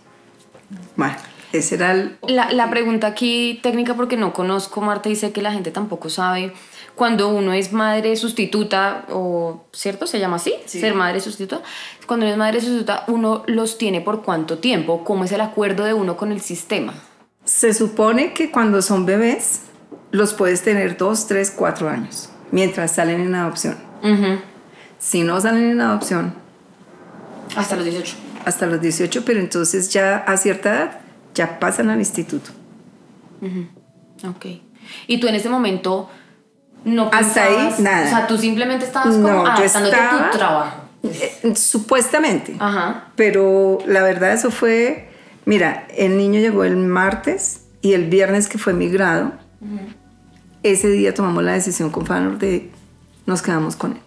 Bueno, 0.97 1.17
ese 1.53 1.75
era. 1.75 2.13
La, 2.27 2.51
la 2.53 2.71
pregunta 2.71 3.09
aquí 3.09 3.61
técnica 3.63 3.95
porque 3.95 4.17
no 4.17 4.33
conozco, 4.33 4.81
Marta, 4.81 5.15
sé 5.15 5.33
que 5.33 5.43
la 5.43 5.53
gente 5.53 5.71
tampoco 5.71 6.09
sabe. 6.09 6.53
Cuando 7.01 7.31
uno 7.31 7.55
es 7.55 7.73
madre 7.73 8.15
sustituta, 8.15 9.07
o 9.11 9.65
¿cierto? 9.73 10.07
¿Se 10.07 10.21
llama 10.21 10.37
así? 10.37 10.53
Ser 10.67 10.95
madre 10.95 11.23
sustituta. 11.23 11.63
Cuando 12.07 12.27
uno 12.27 12.35
es 12.35 12.39
madre 12.39 12.61
sustituta, 12.61 13.05
uno 13.07 13.43
los 13.47 13.79
tiene 13.79 14.03
por 14.03 14.23
cuánto 14.23 14.59
tiempo, 14.59 15.03
cómo 15.03 15.25
es 15.25 15.33
el 15.33 15.41
acuerdo 15.41 15.85
de 15.85 15.95
uno 15.95 16.19
con 16.19 16.31
el 16.31 16.43
sistema. 16.43 16.93
Se 17.43 17.73
supone 17.73 18.35
que 18.35 18.51
cuando 18.51 18.83
son 18.83 19.07
bebés 19.07 19.63
los 20.11 20.35
puedes 20.35 20.63
tener 20.63 20.99
2, 20.99 21.27
3, 21.27 21.55
4 21.57 21.89
años, 21.89 22.29
mientras 22.51 22.95
salen 22.97 23.23
en 23.23 23.35
adopción. 23.35 23.79
Si 24.99 25.23
no 25.23 25.41
salen 25.41 25.71
en 25.71 25.81
adopción, 25.81 26.35
Hasta 27.57 27.77
los 27.77 27.87
18. 27.87 28.15
hasta 28.45 28.67
los 28.67 28.79
18, 28.79 29.25
pero 29.25 29.41
entonces 29.41 29.91
ya 29.91 30.19
a 30.19 30.37
cierta 30.37 30.69
edad 30.69 31.01
ya 31.35 31.59
pasan 31.61 31.89
al 31.89 31.99
instituto. 31.99 32.51
Ok. 34.29 34.45
Y 35.07 35.19
tú 35.19 35.29
en 35.29 35.37
ese 35.37 35.49
momento 35.49 36.11
no 36.85 37.11
Hasta 37.13 37.45
ahí, 37.45 37.55
pensabas- 37.55 37.79
nada. 37.81 38.07
O 38.07 38.11
sea, 38.11 38.27
tú 38.27 38.39
simplemente 38.39 38.85
estabas 38.87 39.15
como 39.15 39.29
No, 39.29 39.47
a 39.47 39.57
tu 39.57 40.39
trabajo. 40.39 40.77
Eh, 41.03 41.55
Supuestamente. 41.55 42.55
Ajá. 42.59 43.09
Pero 43.17 43.79
la 43.87 44.03
verdad 44.03 44.33
eso 44.33 44.51
fue, 44.51 45.09
mira, 45.45 45.87
el 45.97 46.17
niño 46.17 46.41
llegó 46.41 46.65
el 46.65 46.77
martes 46.77 47.63
y 47.81 47.95
el 47.95 48.07
viernes 48.09 48.49
que 48.49 48.59
fue 48.59 48.73
mi 48.75 48.89
grado, 48.89 49.33
ese 50.63 50.89
día 50.89 51.15
tomamos 51.15 51.43
la 51.43 51.53
decisión 51.53 51.91
con 51.91 52.07
Fanor 52.07 52.39
de 52.39 52.71
nos 53.27 53.43
quedamos 53.43 53.77
con 53.77 53.93
él. 53.93 53.99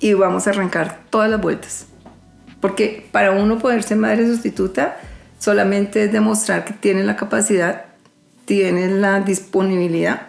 Y 0.00 0.12
vamos 0.14 0.46
a 0.46 0.50
arrancar 0.50 1.00
todas 1.10 1.30
las 1.30 1.40
vueltas. 1.40 1.86
Porque 2.60 3.08
para 3.10 3.32
uno 3.32 3.58
poder 3.58 3.82
ser 3.82 3.96
madre 3.96 4.26
sustituta, 4.26 4.96
solamente 5.38 6.04
es 6.04 6.12
demostrar 6.12 6.64
que 6.64 6.72
tiene 6.74 7.02
la 7.04 7.16
capacidad, 7.16 7.86
tiene 8.44 8.88
la 8.88 9.20
disponibilidad 9.20 10.28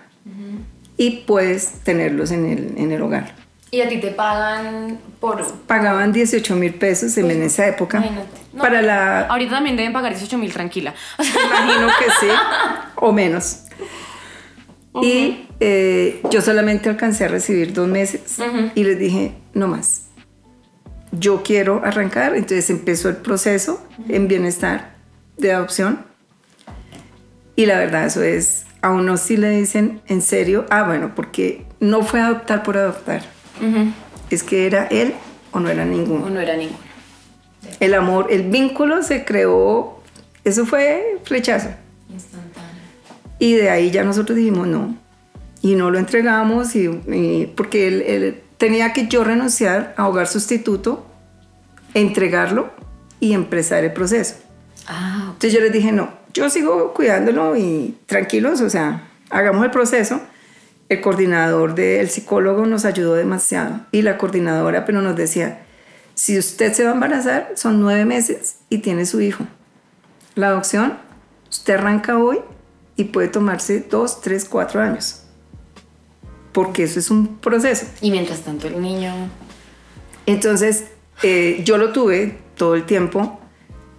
y 0.98 1.24
puedes 1.28 1.80
tenerlos 1.84 2.32
en 2.32 2.46
el, 2.46 2.74
en 2.78 2.92
el 2.92 3.02
hogar. 3.02 3.34
Y 3.72 3.82
a 3.82 3.90
ti 3.90 3.98
te 3.98 4.12
pagan 4.12 5.00
por... 5.20 5.52
Pagaban 5.68 6.14
18 6.14 6.56
mil 6.56 6.76
pesos 6.76 7.18
en, 7.18 7.30
en 7.32 7.44
esa 7.44 7.68
época. 7.68 8.00
No, 8.54 8.62
para 8.62 8.82
la 8.82 9.28
Ahorita 9.28 9.52
también 9.56 9.76
deben 9.76 9.92
pagar 9.92 10.14
18 10.14 10.38
mil, 10.38 10.54
tranquila. 10.54 10.94
Imagino 11.20 11.88
que 12.00 12.06
sí, 12.20 12.28
o 12.96 13.12
menos. 13.12 13.62
Y 15.02 15.48
eh, 15.60 16.22
yo 16.32 16.42
solamente 16.42 16.90
alcancé 16.90 17.26
a 17.26 17.28
recibir 17.28 17.74
dos 17.74 17.88
meses 17.88 18.38
y 18.76 18.84
les 18.84 18.98
dije, 18.98 19.34
no 19.54 19.68
más. 19.68 20.04
Yo 21.12 21.44
quiero 21.44 21.82
arrancar, 21.84 22.36
entonces 22.36 22.70
empezó 22.70 23.10
el 23.10 23.18
proceso 23.18 23.86
en 24.08 24.28
bienestar 24.28 24.96
de 25.38 25.54
adopción. 25.54 26.06
Y 27.56 27.66
la 27.66 27.78
verdad, 27.78 28.06
eso 28.06 28.22
es, 28.22 28.66
a 28.86 28.92
uno 28.92 29.18
sí 29.18 29.36
le 29.36 29.50
dicen 29.50 30.00
en 30.06 30.22
serio, 30.22 30.66
ah, 30.70 30.84
bueno, 30.84 31.14
porque 31.16 31.66
no 31.80 32.04
fue 32.04 32.22
adoptar 32.22 32.62
por 32.62 32.78
adoptar, 32.78 33.24
es 34.30 34.44
que 34.44 34.68
era 34.68 34.86
él 34.86 35.16
o 35.52 35.60
no 35.60 35.70
era 35.70 35.86
ninguno. 35.86 36.26
O 36.26 36.30
no 36.30 36.40
era 36.40 36.56
ninguno. 36.56 36.78
El 37.80 37.96
amor, 37.96 38.28
el 38.30 38.44
vínculo 38.44 39.02
se 39.02 39.26
creó, 39.26 40.02
eso 40.44 40.68
fue 40.68 41.18
flechazo. 41.24 41.70
Instantáneo. 42.14 42.70
Y 43.40 43.54
de 43.56 43.72
ahí 43.72 43.90
ya 43.90 44.04
nosotros 44.04 44.38
dijimos 44.38 44.68
no. 44.68 44.96
Y 45.64 45.74
no 45.74 45.90
lo 45.90 45.98
entregamos 45.98 46.76
y, 46.76 46.86
y- 47.08 47.48
porque 47.58 47.88
él, 47.88 48.02
él 48.04 48.44
tenía 48.58 48.94
que 48.94 49.08
yo 49.08 49.24
renunciar 49.24 49.96
a 49.98 50.08
hogar 50.08 50.28
sustituto, 50.28 51.08
entregarlo 51.96 52.70
y 53.20 53.34
empezar 53.34 53.84
el 53.84 53.94
proceso. 53.94 54.36
Ah. 54.88 55.24
Entonces 55.34 55.54
yo 55.54 55.60
les 55.62 55.74
dije 55.74 55.92
no, 55.92 56.10
yo 56.36 56.52
sigo 56.52 56.94
cuidándolo 56.94 57.56
y 57.56 57.98
tranquilos, 58.06 58.62
o 58.62 58.70
sea, 58.70 59.08
hagamos 59.32 59.66
el 59.66 59.72
proceso. 59.72 60.22
El 60.88 61.02
coordinador 61.02 61.74
del 61.74 62.12
psicólogo 62.12 62.68
nos 62.68 62.86
ayudó 62.86 63.16
demasiado 63.16 63.88
y 63.92 64.04
la 64.04 64.20
coordinadora 64.20 64.86
pero 64.86 65.02
nos 65.02 65.16
decía, 65.16 65.66
si 66.14 66.38
usted 66.38 66.74
se 66.74 66.84
va 66.84 66.92
a 66.92 66.94
embarazar 66.94 67.54
son 67.56 67.82
nueve 67.82 68.06
meses 68.06 68.58
y 68.70 68.78
tiene 68.78 69.08
su 69.08 69.20
hijo. 69.20 69.48
La 70.36 70.50
adopción 70.50 71.04
Usted 71.50 71.76
arranca 71.76 72.18
hoy 72.18 72.42
y 72.98 73.06
puede 73.06 73.30
tomarse 73.30 73.80
dos, 73.80 74.20
tres, 74.20 74.46
cuatro 74.46 74.82
años. 74.82 75.22
Porque 76.52 76.84
eso 76.84 77.00
es 77.00 77.10
un 77.10 77.38
proceso. 77.38 77.86
Y 78.02 78.12
mientras 78.12 78.42
tanto 78.42 78.68
el 78.68 78.82
niño... 78.82 79.14
Entonces, 80.26 80.86
eh, 81.24 81.62
yo 81.64 81.78
lo 81.78 81.94
tuve 81.94 82.40
todo 82.58 82.76
el 82.76 82.86
tiempo, 82.86 83.40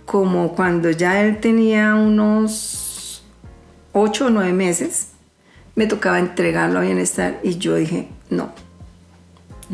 como 0.07 0.55
cuando 0.55 0.91
ya 0.91 1.21
él 1.23 1.39
tenía 1.41 1.95
unos 1.95 3.23
ocho 3.93 4.27
o 4.27 4.31
nueve 4.31 4.53
meses, 4.53 5.09
me 5.75 5.87
tocaba 5.87 6.19
entregarlo 6.19 6.79
a 6.79 6.83
bienestar 6.83 7.39
y 7.43 7.59
yo 7.59 7.75
dije, 7.75 8.09
no. 8.31 8.53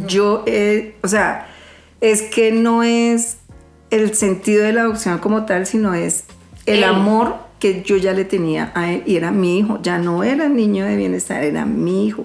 Yo, 0.07 0.43
eh, 0.47 0.97
o 1.03 1.09
sea, 1.09 1.49
es 2.01 2.23
que 2.23 2.51
no 2.51 2.83
es 2.83 3.37
el 3.91 4.15
sentido 4.15 4.65
de 4.65 4.73
la 4.73 4.81
adopción 4.83 5.19
como 5.19 5.45
tal, 5.45 5.67
sino 5.67 5.95
es 5.95 6.25
el 6.67 6.79
Él. 6.79 6.85
amor 6.85 7.37
que 7.61 7.83
yo 7.83 7.97
ya 7.97 8.13
le 8.13 8.25
tenía 8.25 8.73
a 8.75 8.91
él 8.91 9.03
y 9.07 9.17
era 9.17 9.31
mi 9.31 9.59
hijo, 9.59 9.79
ya 9.83 9.99
no 9.99 10.25
era 10.25 10.49
niño 10.49 10.85
de 10.87 10.97
bienestar, 10.97 11.45
era 11.45 11.65
mi 11.67 12.07
hijo. 12.07 12.25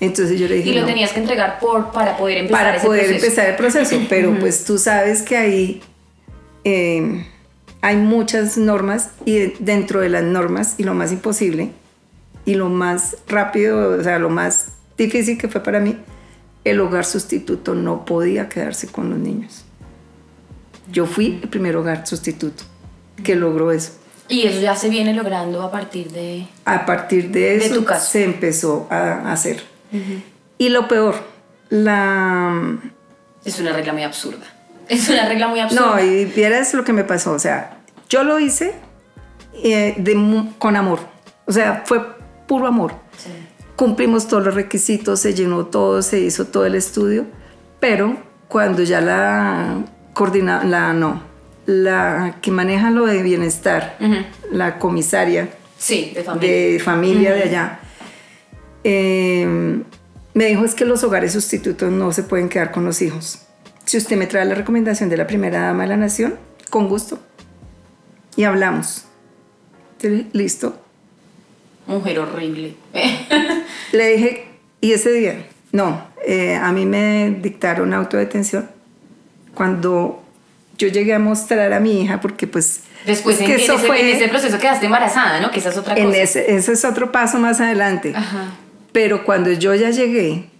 Entonces 0.00 0.38
yo 0.38 0.46
le 0.48 0.54
dije, 0.56 0.70
Y 0.70 0.74
lo 0.74 0.82
"No" 0.82 0.86
tenías 0.86 1.12
que 1.12 1.20
entregar 1.20 1.58
por, 1.58 1.90
para 1.90 2.16
poder 2.16 2.38
empezar 2.38 2.60
para 2.62 2.76
ese 2.76 2.86
poder 2.86 3.00
proceso. 3.06 3.24
empezar 3.26 3.48
el 3.50 3.56
proceso. 3.56 3.96
Pero 4.08 4.38
pues 4.38 4.64
tú 4.64 4.78
sabes 4.78 5.22
que 5.22 5.36
ahí 5.36 5.82
eh, 6.64 7.26
hay 7.80 7.96
muchas 7.96 8.56
normas 8.58 9.10
y 9.24 9.38
de- 9.38 9.56
dentro 9.60 10.00
de 10.00 10.08
las 10.08 10.22
normas 10.24 10.74
y 10.78 10.84
lo 10.84 10.94
más 10.94 11.12
imposible 11.12 11.70
y 12.44 12.54
lo 12.54 12.68
más 12.68 13.16
rápido, 13.28 13.98
o 13.98 14.02
sea, 14.02 14.18
lo 14.18 14.30
más 14.30 14.72
difícil 14.96 15.38
que 15.38 15.48
fue 15.48 15.62
para 15.62 15.80
mí, 15.80 15.96
el 16.64 16.80
hogar 16.80 17.04
sustituto 17.04 17.74
no 17.74 18.04
podía 18.04 18.48
quedarse 18.48 18.88
con 18.88 19.10
los 19.10 19.18
niños. 19.18 19.64
Yo 20.90 21.06
fui 21.06 21.38
el 21.42 21.48
primer 21.48 21.76
hogar 21.76 22.06
sustituto 22.06 22.64
que 23.22 23.36
logró 23.36 23.70
eso. 23.72 23.92
Y 24.28 24.42
eso 24.46 24.60
ya 24.60 24.74
se 24.76 24.88
viene 24.90 25.14
logrando 25.14 25.62
a 25.62 25.70
partir 25.70 26.10
de... 26.10 26.46
A 26.64 26.84
partir 26.84 27.30
de 27.30 27.40
De 27.40 27.56
eso 27.56 27.74
tu 27.76 27.84
caso. 27.84 28.10
se 28.10 28.24
empezó 28.24 28.86
a 28.90 29.30
hacer. 29.32 29.62
Y 30.58 30.68
lo 30.70 30.86
peor, 30.88 31.14
la 31.70 32.78
Es 33.44 33.58
una 33.60 33.72
regla 33.72 33.92
muy 33.92 34.02
absurda. 34.02 34.44
Es 34.88 35.08
una 35.08 35.26
regla 35.28 35.48
muy 35.48 35.60
absurda. 35.60 35.96
No, 35.96 36.04
y 36.04 36.24
vieras 36.24 36.72
lo 36.74 36.84
que 36.84 36.92
me 36.92 37.04
pasó. 37.04 37.32
O 37.32 37.38
sea, 37.38 37.78
yo 38.08 38.24
lo 38.24 38.38
hice 38.40 38.72
eh, 39.62 39.94
de 39.98 40.44
con 40.58 40.76
amor. 40.76 41.00
O 41.46 41.52
sea, 41.52 41.82
fue 41.84 42.00
puro 42.46 42.66
amor. 42.66 42.92
Sí. 43.16 43.30
Cumplimos 43.76 44.26
todos 44.26 44.44
los 44.44 44.54
requisitos, 44.54 45.20
se 45.20 45.34
llenó 45.34 45.66
todo, 45.66 46.02
se 46.02 46.18
hizo 46.20 46.46
todo 46.46 46.66
el 46.66 46.74
estudio. 46.74 47.26
Pero 47.80 48.16
cuando 48.48 48.82
ya 48.82 49.00
la 49.00 49.84
coordina, 50.14 50.64
la 50.64 50.92
no, 50.92 51.22
la 51.66 52.36
que 52.40 52.50
maneja 52.50 52.90
lo 52.90 53.06
de 53.06 53.22
bienestar, 53.22 53.96
la 54.50 54.78
comisaria 54.78 55.50
Sí, 55.76 56.12
de 56.14 56.24
familia. 56.24 56.50
de 56.50 56.78
familia 56.80 57.34
de 57.34 57.42
allá, 57.44 57.80
eh, 58.82 59.80
me 60.34 60.44
dijo 60.46 60.64
es 60.64 60.74
que 60.74 60.84
los 60.84 61.04
hogares 61.04 61.32
sustitutos 61.32 61.90
no 61.92 62.10
se 62.12 62.22
pueden 62.24 62.48
quedar 62.48 62.72
con 62.72 62.84
los 62.84 63.00
hijos. 63.02 63.42
Si 63.88 63.96
usted 63.96 64.18
me 64.18 64.26
trae 64.26 64.44
la 64.44 64.54
recomendación 64.54 65.08
de 65.08 65.16
la 65.16 65.26
primera 65.26 65.62
dama 65.62 65.84
de 65.84 65.88
la 65.88 65.96
nación, 65.96 66.34
con 66.68 66.88
gusto. 66.88 67.18
Y 68.36 68.44
hablamos. 68.44 69.06
Listo. 70.34 70.78
Mujer 71.86 72.18
horrible. 72.18 72.74
Le 73.92 74.08
dije, 74.12 74.46
y 74.82 74.92
ese 74.92 75.10
día, 75.12 75.46
no, 75.72 76.04
eh, 76.26 76.54
a 76.54 76.70
mí 76.70 76.84
me 76.84 77.30
dictaron 77.40 77.94
autodetención 77.94 78.68
cuando 79.54 80.22
yo 80.76 80.88
llegué 80.88 81.14
a 81.14 81.18
mostrar 81.18 81.72
a 81.72 81.80
mi 81.80 82.02
hija, 82.02 82.20
porque 82.20 82.46
pues... 82.46 82.82
Después 83.06 83.36
es 83.36 83.40
en, 83.40 83.46
que 83.46 83.54
en 83.54 83.60
eso 83.60 83.76
ese, 83.76 83.86
fue- 83.86 84.00
en 84.02 84.16
ese 84.16 84.28
proceso 84.28 84.58
quedaste 84.58 84.84
embarazada, 84.84 85.40
¿no? 85.40 85.50
Que 85.50 85.60
esa 85.60 85.70
es 85.70 85.78
otra 85.78 85.96
en 85.96 86.08
cosa. 86.08 86.18
ese, 86.18 86.54
ese 86.54 86.72
es 86.72 86.84
otro 86.84 87.10
paso 87.10 87.38
más 87.38 87.58
adelante. 87.62 88.12
Ajá. 88.14 88.50
Pero 88.92 89.24
cuando 89.24 89.50
yo 89.50 89.74
ya 89.74 89.88
llegué 89.88 90.50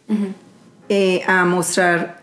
eh, 0.88 1.20
a 1.26 1.44
mostrar, 1.44 2.17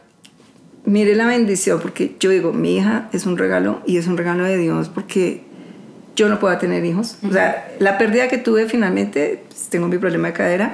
mire 0.86 1.16
la 1.16 1.26
bendición, 1.28 1.80
porque 1.82 2.16
yo 2.20 2.30
digo, 2.30 2.54
mi 2.54 2.78
hija 2.78 3.10
es 3.12 3.26
un 3.26 3.38
regalo 3.38 3.82
y 3.86 3.98
es 3.98 4.08
un 4.08 4.18
regalo 4.18 4.44
de 4.44 4.58
Dios 4.58 4.90
porque 4.90 5.44
yo 6.16 6.30
no 6.30 6.40
puedo 6.40 6.58
tener 6.58 6.86
hijos. 6.86 7.18
O 7.28 7.32
sea, 7.32 7.74
la 7.80 7.98
pérdida 7.98 8.28
que 8.28 8.38
tuve 8.38 8.68
finalmente, 8.68 9.44
pues, 9.48 9.68
tengo 9.70 9.88
mi 9.88 9.98
problema 9.98 10.28
de 10.28 10.34
cadera, 10.34 10.74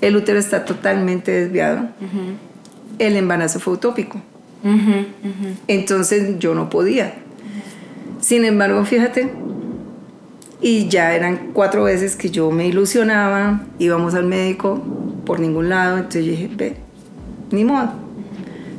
el 0.00 0.16
útero 0.16 0.38
está 0.38 0.64
totalmente 0.64 1.32
desviado, 1.32 1.88
el 2.98 3.16
embarazo 3.16 3.60
fue 3.60 3.74
utópico, 3.74 4.20
entonces 5.66 6.38
yo 6.38 6.54
no 6.54 6.68
podía. 6.68 7.14
Sin 8.20 8.44
embargo, 8.44 8.84
fíjate, 8.84 9.30
y 10.60 10.88
ya 10.88 11.14
eran 11.14 11.50
cuatro 11.52 11.84
veces 11.84 12.16
que 12.16 12.30
yo 12.30 12.50
me 12.50 12.66
ilusionaba, 12.66 13.62
íbamos 13.78 14.14
al 14.14 14.24
médico 14.24 14.82
por 15.24 15.38
ningún 15.38 15.68
lado, 15.68 15.98
entonces 15.98 16.24
yo 16.24 16.30
dije, 16.32 16.50
ve, 16.54 16.76
ni 17.50 17.64
modo. 17.64 18.05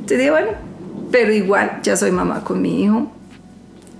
Entonces 0.08 0.18
dije, 0.20 0.30
bueno, 0.30 0.48
pero 1.12 1.32
igual 1.34 1.80
ya 1.82 1.94
soy 1.98 2.10
mamá 2.12 2.42
con 2.42 2.62
mi 2.62 2.82
hijo. 2.82 3.12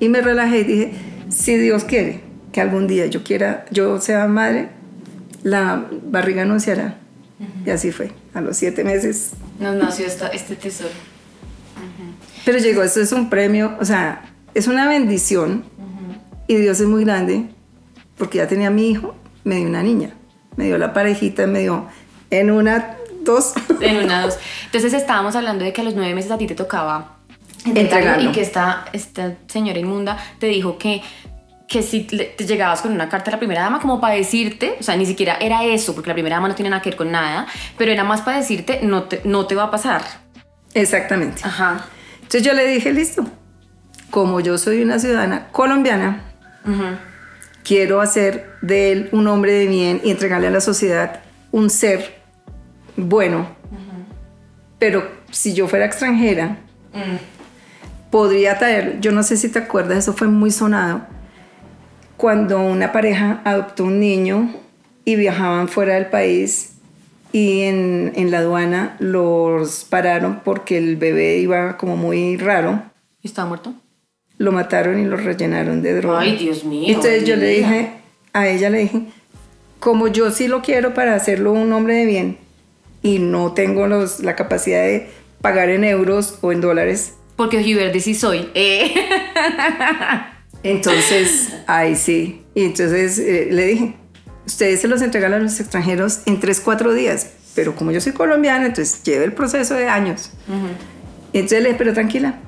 Y 0.01 0.09
me 0.09 0.23
relajé 0.23 0.61
y 0.61 0.65
dije, 0.65 0.93
si 1.29 1.57
Dios 1.59 1.85
quiere 1.85 2.23
que 2.51 2.63
algún 2.63 2.87
día 2.87 3.05
yo 3.07 3.23
quiera, 3.23 3.67
yo 3.71 4.01
sea 4.01 4.27
madre, 4.27 4.71
la 5.43 5.85
barriga 6.05 6.43
anunciará. 6.43 6.97
Y 7.67 7.71
así 7.71 7.93
fue, 7.93 8.11
a 8.33 8.41
los 8.41 8.57
siete 8.57 8.85
meses. 8.85 9.33
Nos 9.61 9.77
nació 9.77 10.07
esta- 10.07 10.29
este 10.29 10.57
tesoro. 10.57 10.89
Pero 12.47 12.59
llegó, 12.59 12.83
esto 12.83 13.01
es 13.03 13.13
un 13.13 13.29
premio, 13.29 13.77
o 13.79 13.85
sea, 13.85 14.23
es 14.55 14.67
una 14.67 14.89
bendición. 14.89 15.65
Y 16.47 16.57
Dios 16.57 16.81
es 16.81 16.87
muy 16.87 17.05
grande, 17.05 17.45
porque 18.17 18.39
ya 18.39 18.49
tenía 18.49 18.71
mi 18.71 18.89
hijo, 18.91 19.15
me 19.45 19.57
dio 19.57 19.69
una 19.69 19.83
niña, 19.83 20.15
me 20.57 20.65
dio 20.65 20.79
la 20.79 20.95
parejita, 20.95 21.47
me 21.47 21.61
dio 21.61 21.87
en 22.31 22.51
una, 22.51 22.97
En 23.81 23.97
una, 24.05 24.23
dos. 24.23 24.39
Entonces 24.67 24.93
estábamos 24.93 25.37
hablando 25.37 25.65
de 25.65 25.73
que 25.73 25.81
a 25.81 25.85
los 25.85 25.95
nueve 25.95 26.15
meses 26.15 26.31
a 26.31 26.39
ti 26.39 26.47
te 26.47 26.55
tocaba 26.55 27.17
entregarlo 27.65 28.31
y 28.31 28.33
que 28.33 28.41
esta, 28.41 28.87
esta 28.93 29.35
señora 29.47 29.79
inmunda 29.79 30.17
te 30.39 30.47
dijo 30.47 30.79
que, 30.79 31.03
que 31.67 31.83
si 31.83 32.01
te 32.01 32.47
llegabas 32.47 32.81
con 32.81 32.93
una 32.93 33.09
carta 33.09 33.31
a 33.31 33.33
la 33.33 33.39
primera 33.39 33.63
dama 33.63 33.81
como 33.81 34.01
para 34.01 34.15
decirte, 34.15 34.77
o 34.81 34.83
sea, 34.83 34.97
ni 34.97 35.05
siquiera 35.07 35.37
era 35.41 35.65
eso, 35.65 35.95
porque 35.95 36.09
la 36.09 36.15
primera 36.15 36.37
dama 36.37 36.49
no 36.49 36.55
tiene 36.55 36.71
nada 36.71 36.81
que 36.83 36.91
ver 36.91 36.97
con 36.97 37.11
nada, 37.11 37.47
pero 37.77 37.93
era 37.93 38.05
más 38.05 38.23
para 38.23 38.39
decirte, 38.39 38.81
no 38.83 39.05
te, 39.05 39.21
no 39.25 39.47
te 39.47 39.55
va 39.55 39.65
a 39.65 39.71
pasar. 39.71 40.03
Exactamente. 40.75 41.43
Ajá. 41.45 41.85
Entonces 42.17 42.43
yo 42.43 42.55
le 42.55 42.67
dije, 42.67 42.93
listo, 42.93 43.27
como 44.11 44.41
yo 44.41 44.57
soy 44.57 44.83
una 44.83 44.99
ciudadana 44.99 45.49
colombiana, 45.49 46.23
Ujú. 46.65 46.97
quiero 47.65 48.01
hacer 48.01 48.51
de 48.63 48.93
él 48.93 49.09
un 49.13 49.27
hombre 49.27 49.53
de 49.53 49.67
bien 49.67 50.01
y 50.05 50.11
entregarle 50.11 50.47
a 50.47 50.51
la 50.51 50.61
sociedad 50.61 51.21
un 51.53 51.71
ser 51.71 52.18
bueno. 52.99 53.47
Pero 54.79 55.09
si 55.31 55.55
yo 55.55 55.67
fuera 55.67 55.87
extranjera, 55.87 56.59
podría 58.11 58.59
traer, 58.59 59.01
yo 59.01 59.13
no 59.13 59.23
sé 59.23 59.37
si 59.37 59.49
te 59.49 59.59
acuerdas, 59.59 59.99
eso 59.99 60.13
fue 60.13 60.29
muy 60.29 60.51
sonado, 60.51 61.03
cuando 62.17 62.61
una 62.61 62.93
pareja 62.93 63.41
adoptó 63.45 63.85
un 63.85 64.01
niño 64.01 64.53
y 65.05 65.17
viajaban 65.17 65.69
fuera 65.69 65.95
del 65.95 66.07
país 66.07 66.75
y 67.33 67.63
en, 67.63 68.13
en 68.15 68.31
la 68.31 68.39
aduana 68.39 68.97
los 68.99 69.85
pararon 69.85 70.41
porque 70.45 70.79
el 70.79 70.97
bebé 70.97 71.39
iba 71.39 71.77
como 71.77 71.97
muy 71.97 72.37
raro, 72.37 72.83
¿Y 73.23 73.29
estaba 73.29 73.49
muerto? 73.49 73.75
lo 74.39 74.53
mataron 74.53 75.01
y 75.01 75.05
lo 75.05 75.17
rellenaron 75.17 75.83
de 75.83 75.95
droga. 75.95 76.21
Ay, 76.21 76.37
Dios 76.37 76.65
mío. 76.65 76.87
Entonces 76.89 77.25
yo 77.25 77.35
le 77.35 77.49
dije, 77.49 77.91
a 78.33 78.47
ella 78.47 78.71
le 78.71 78.79
dije, 78.79 79.03
como 79.81 80.07
yo 80.07 80.31
sí 80.31 80.47
lo 80.47 80.63
quiero 80.63 80.95
para 80.95 81.17
hacerlo 81.17 81.53
un 81.53 81.73
hombre 81.73 81.95
de 81.95 82.07
bien 82.07 82.48
y 83.03 83.19
no 83.19 83.53
tengo 83.53 83.87
los, 83.87 84.21
la 84.21 84.37
capacidad 84.37 84.83
de 84.83 85.09
pagar 85.41 85.71
en 85.71 85.85
euros 85.85 86.39
o 86.41 86.53
en 86.53 86.61
dólares, 86.61 87.15
Porque 87.37 87.59
ojiverde 87.59 88.01
sí 88.01 88.15
soy. 88.15 88.51
Eh. 88.55 88.93
entonces, 90.63 91.51
ahí 91.67 91.95
sí. 91.95 92.43
Y 92.55 92.65
entonces 92.65 93.19
eh, 93.19 93.49
le 93.51 93.67
dije, 93.67 93.95
ustedes 94.47 94.81
se 94.81 94.89
los 94.89 95.03
entregan 95.03 95.33
a 95.35 95.39
los 95.39 95.61
extranjeros 95.61 96.21
en 96.27 96.41
3, 96.41 96.61
4 96.61 96.93
días, 96.95 97.31
pero 97.55 97.75
como 97.77 97.93
yo 97.93 98.01
soy 98.01 98.13
colombiana, 98.13 98.67
entonces 98.67 99.03
lleva 99.05 99.25
el 99.25 99.33
proceso 99.33 99.75
de 99.75 99.89
años. 99.89 100.33
Ujú. 100.49 100.69
Y 101.33 101.39
entonces 101.39 101.63
le 101.63 101.69
dije, 101.69 101.79
pero 101.79 101.93
tranquila, 101.95 102.41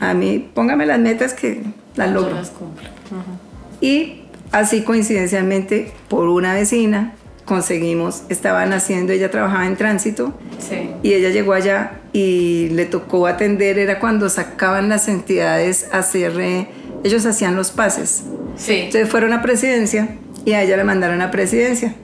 a 0.00 0.12
mí 0.12 0.50
póngame 0.54 0.84
las 0.84 0.98
metas 0.98 1.32
que 1.32 1.62
las 1.96 2.10
logro. 2.10 2.34
las 2.34 2.50
cumplo. 2.50 2.88
Ujú. 3.10 3.38
Y 3.80 4.24
así 4.52 4.82
coincidencialmente, 4.82 5.92
por 6.08 6.28
una 6.28 6.52
vecina, 6.54 7.14
conseguimos, 7.44 8.22
estaban 8.28 8.72
haciendo, 8.72 9.12
ella 9.12 9.30
trabajaba 9.30 9.66
en 9.66 9.76
tránsito 9.76 10.32
Sí. 10.58 10.90
y 11.02 11.12
ella 11.12 11.30
llegó 11.30 11.52
allá 11.52 12.00
y 12.12 12.68
le 12.70 12.86
tocó 12.86 13.26
atender, 13.26 13.78
era 13.78 13.98
cuando 14.00 14.28
sacaban 14.28 14.88
las 14.88 15.08
entidades 15.08 15.88
a 15.92 15.98
hacer, 15.98 16.32
eh, 16.40 16.68
ellos 17.04 17.26
hacían 17.26 17.54
los 17.56 17.70
pases. 17.70 18.24
Sí. 18.56 18.74
Entonces 18.84 19.08
fueron 19.10 19.32
a 19.32 19.42
presidencia 19.42 20.16
y 20.44 20.52
a 20.52 20.62
ella 20.62 20.76
le 20.76 20.84
mandaron 20.84 21.20
a 21.20 21.30
presidencia. 21.30 21.94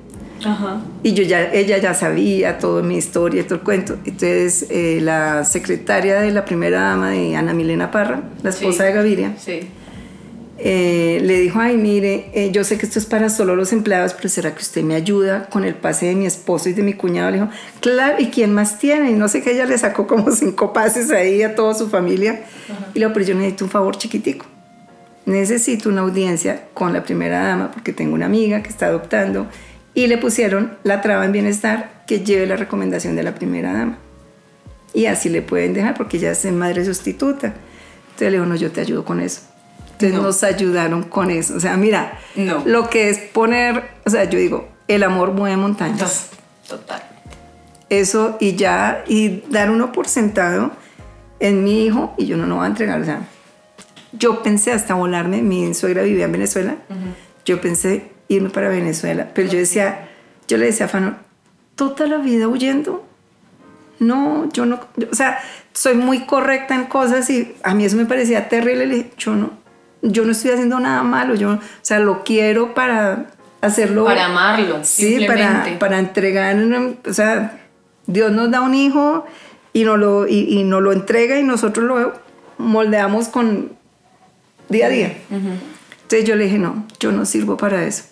Ajá. 0.44 0.80
Y 1.02 1.12
yo 1.12 1.22
ya, 1.22 1.52
ella 1.52 1.76
ya 1.78 1.92
sabía 1.92 2.58
toda 2.58 2.82
mi 2.82 2.96
historia 2.96 3.42
y 3.42 3.44
todo 3.44 3.56
el 3.56 3.60
cuento. 3.60 3.96
Entonces 4.06 4.66
eh, 4.70 4.98
la 5.02 5.44
secretaria 5.44 6.20
de 6.20 6.30
la 6.30 6.44
primera 6.46 6.80
dama 6.80 7.10
de 7.10 7.36
Ana 7.36 7.52
Milena 7.52 7.90
Parra, 7.90 8.22
la 8.42 8.50
esposa 8.50 8.78
Sí. 8.84 8.88
de 8.88 8.92
Gaviria, 8.94 9.34
Sí. 9.38 9.60
Eh, 10.62 11.20
le 11.22 11.40
dijo, 11.40 11.58
ay, 11.58 11.78
mire, 11.78 12.26
eh, 12.34 12.50
yo 12.52 12.64
sé 12.64 12.76
que 12.76 12.84
esto 12.84 12.98
es 12.98 13.06
para 13.06 13.30
solo 13.30 13.56
los 13.56 13.72
empleados, 13.72 14.12
pero 14.12 14.28
¿será 14.28 14.54
que 14.54 14.60
usted 14.60 14.82
me 14.82 14.94
ayuda 14.94 15.46
con 15.46 15.64
el 15.64 15.74
pase 15.74 16.06
de 16.06 16.14
mi 16.14 16.26
esposo 16.26 16.68
y 16.68 16.74
de 16.74 16.82
mi 16.82 16.92
cuñado? 16.92 17.30
Le 17.30 17.38
dijo, 17.38 17.48
claro, 17.80 18.16
¿y 18.18 18.26
quién 18.26 18.52
más 18.52 18.78
tiene? 18.78 19.10
Y 19.10 19.14
no 19.14 19.28
sé 19.28 19.42
qué, 19.42 19.52
ella 19.52 19.64
le 19.64 19.78
sacó 19.78 20.06
como 20.06 20.30
cinco 20.36 20.74
pases 20.74 21.10
ahí 21.10 21.42
a 21.42 21.54
toda 21.54 21.72
su 21.72 21.88
familia. 21.88 22.42
Y 22.94 22.98
le 22.98 23.06
dijo, 23.06 23.12
pero 23.14 23.24
yo 23.24 23.34
necesito 23.34 23.64
un 23.64 23.70
favor 23.70 23.96
chiquitico. 23.96 24.44
Necesito 25.24 25.88
una 25.88 26.02
audiencia 26.02 26.64
con 26.74 26.92
la 26.92 27.04
primera 27.04 27.40
dama 27.42 27.70
porque 27.70 27.92
tengo 27.92 28.14
una 28.14 28.26
amiga 28.26 28.62
que 28.62 28.68
está 28.68 28.86
adoptando 28.86 29.46
y 29.94 30.08
le 30.08 30.18
pusieron 30.18 30.76
la 30.82 31.00
traba 31.00 31.24
en 31.24 31.32
bienestar 31.32 32.04
que 32.06 32.20
lleve 32.20 32.46
la 32.46 32.56
recomendación 32.56 33.16
de 33.16 33.22
la 33.22 33.34
primera 33.34 33.72
dama. 33.72 33.98
Y 34.92 35.06
así 35.06 35.28
le 35.28 35.40
pueden 35.40 35.72
dejar 35.72 35.94
porque 35.94 36.18
ella 36.18 36.32
es 36.32 36.44
madre 36.52 36.84
sustituta. 36.84 37.54
Entonces 38.08 38.30
le 38.30 38.32
dijo, 38.32 38.46
no, 38.46 38.56
yo 38.56 38.70
te 38.70 38.80
ayudo 38.80 39.04
con 39.04 39.20
eso. 39.20 39.49
Entonces 40.06 40.20
nos 40.20 40.42
ayudaron 40.44 41.02
con 41.04 41.30
eso. 41.30 41.54
O 41.56 41.60
sea, 41.60 41.76
mira, 41.76 42.18
No. 42.36 42.62
lo 42.64 42.88
que 42.90 43.10
es 43.10 43.18
poner, 43.18 43.84
o 44.06 44.10
sea, 44.10 44.24
yo 44.24 44.38
digo, 44.38 44.68
el 44.88 45.02
amor 45.02 45.32
mueve 45.32 45.56
montañas. 45.56 46.30
Total. 46.68 47.02
Eso 47.88 48.36
y 48.40 48.54
ya, 48.56 49.04
y 49.08 49.42
dar 49.50 49.70
uno 49.70 49.92
por 49.92 50.06
sentado 50.08 50.70
en 51.40 51.64
mi 51.64 51.84
hijo 51.84 52.14
y 52.16 52.26
yo 52.26 52.36
no 52.36 52.46
lo 52.46 52.56
voy 52.56 52.64
a 52.64 52.68
entregar. 52.68 53.00
O 53.00 53.04
sea, 53.04 53.22
yo 54.12 54.42
pensé 54.42 54.72
hasta 54.72 54.94
volarme, 54.94 55.42
mi 55.42 55.74
suegra 55.74 56.02
vivía 56.02 56.24
en 56.26 56.32
Venezuela, 56.32 56.76
yo 57.44 57.60
pensé 57.60 58.10
irme 58.28 58.50
para 58.50 58.68
Venezuela, 58.68 59.28
pero 59.34 59.48
yo 59.48 59.58
decía, 59.58 60.08
yo 60.46 60.56
le 60.56 60.66
decía 60.66 60.86
a 60.86 60.88
Fano, 60.88 61.16
toda 61.74 62.06
la 62.06 62.18
vida 62.18 62.46
huyendo. 62.48 63.04
No, 63.98 64.48
yo 64.52 64.64
no, 64.66 64.80
yo- 64.96 65.08
o 65.10 65.14
sea, 65.14 65.38
soy 65.72 65.94
muy 65.94 66.20
correcta 66.26 66.74
en 66.74 66.84
cosas 66.84 67.28
y 67.28 67.54
a 67.62 67.74
mí 67.74 67.84
eso 67.84 67.96
me 67.96 68.06
parecía 68.06 68.48
terrible. 68.48 68.86
Le 68.86 68.94
dije, 68.94 69.10
yo 69.18 69.34
no, 69.34 69.50
yo 70.02 70.24
no 70.24 70.32
estoy 70.32 70.52
haciendo 70.52 70.80
nada 70.80 71.02
malo, 71.02 71.34
yo, 71.34 71.52
o 71.52 71.60
sea, 71.82 71.98
lo 71.98 72.24
quiero 72.24 72.74
para 72.74 73.26
hacerlo. 73.60 74.04
Para 74.04 74.26
amarlo, 74.26 74.80
Sí, 74.82 75.24
para, 75.26 75.78
para 75.78 75.98
entregar, 75.98 76.56
o 77.06 77.12
sea, 77.12 77.60
Dios 78.06 78.32
nos 78.32 78.50
da 78.50 78.60
un 78.60 78.74
hijo 78.74 79.26
y 79.72 79.84
nos 79.84 79.98
lo, 79.98 80.26
y, 80.26 80.58
y 80.58 80.64
nos 80.64 80.82
lo 80.82 80.92
entrega 80.92 81.38
y 81.38 81.42
nosotros 81.42 81.86
lo 81.86 82.12
moldeamos 82.58 83.28
con 83.28 83.72
día 84.68 84.86
a 84.86 84.88
día. 84.88 85.16
Entonces 85.30 86.24
yo 86.24 86.36
le 86.36 86.44
dije, 86.44 86.58
no, 86.58 86.86
yo 86.98 87.12
no 87.12 87.24
sirvo 87.24 87.56
para 87.56 87.84
eso. 87.84 88.04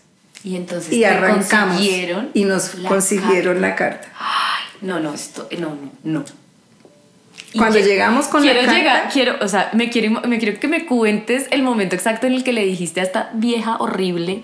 Y 0.44 0.56
entonces 0.56 0.92
Y 0.92 1.04
arrancamos 1.04 1.76
consiguieron 1.76 2.30
y 2.32 2.44
nos 2.44 2.76
la 2.76 2.88
consiguieron 2.88 3.60
la 3.60 3.74
carta. 3.74 4.08
Ay, 4.18 4.64
no, 4.82 5.00
no, 5.00 5.12
esto, 5.12 5.48
no, 5.58 5.76
no, 6.04 6.20
no. 6.20 6.24
Y 7.52 7.58
Cuando 7.58 7.78
llegamos 7.78 8.26
con 8.26 8.44
la 8.44 8.52
quiero 8.52 8.66
carta- 8.66 8.78
llegar, 8.78 9.08
quiero, 9.12 9.36
o 9.40 9.48
sea, 9.48 9.70
me 9.72 9.88
quiero, 9.88 10.20
me 10.28 10.38
quiero 10.38 10.60
que 10.60 10.68
me 10.68 10.84
cuentes 10.84 11.46
el 11.50 11.62
momento 11.62 11.94
exacto 11.96 12.26
en 12.26 12.34
el 12.34 12.44
que 12.44 12.52
le 12.52 12.64
dijiste 12.64 13.00
a 13.00 13.04
esta 13.04 13.30
vieja 13.34 13.76
horrible, 13.78 14.42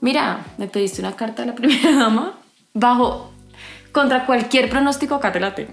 mira, 0.00 0.44
me 0.58 0.68
pediste 0.68 1.00
una 1.00 1.16
carta 1.16 1.42
de 1.42 1.48
la 1.48 1.54
primera 1.56 1.92
dama, 1.92 2.38
bajo, 2.72 3.32
contra 3.92 4.26
cualquier 4.26 4.68
pronóstico, 4.70 5.16
acá 5.16 5.32
te 5.32 5.40
la 5.40 5.54
tengo. 5.54 5.72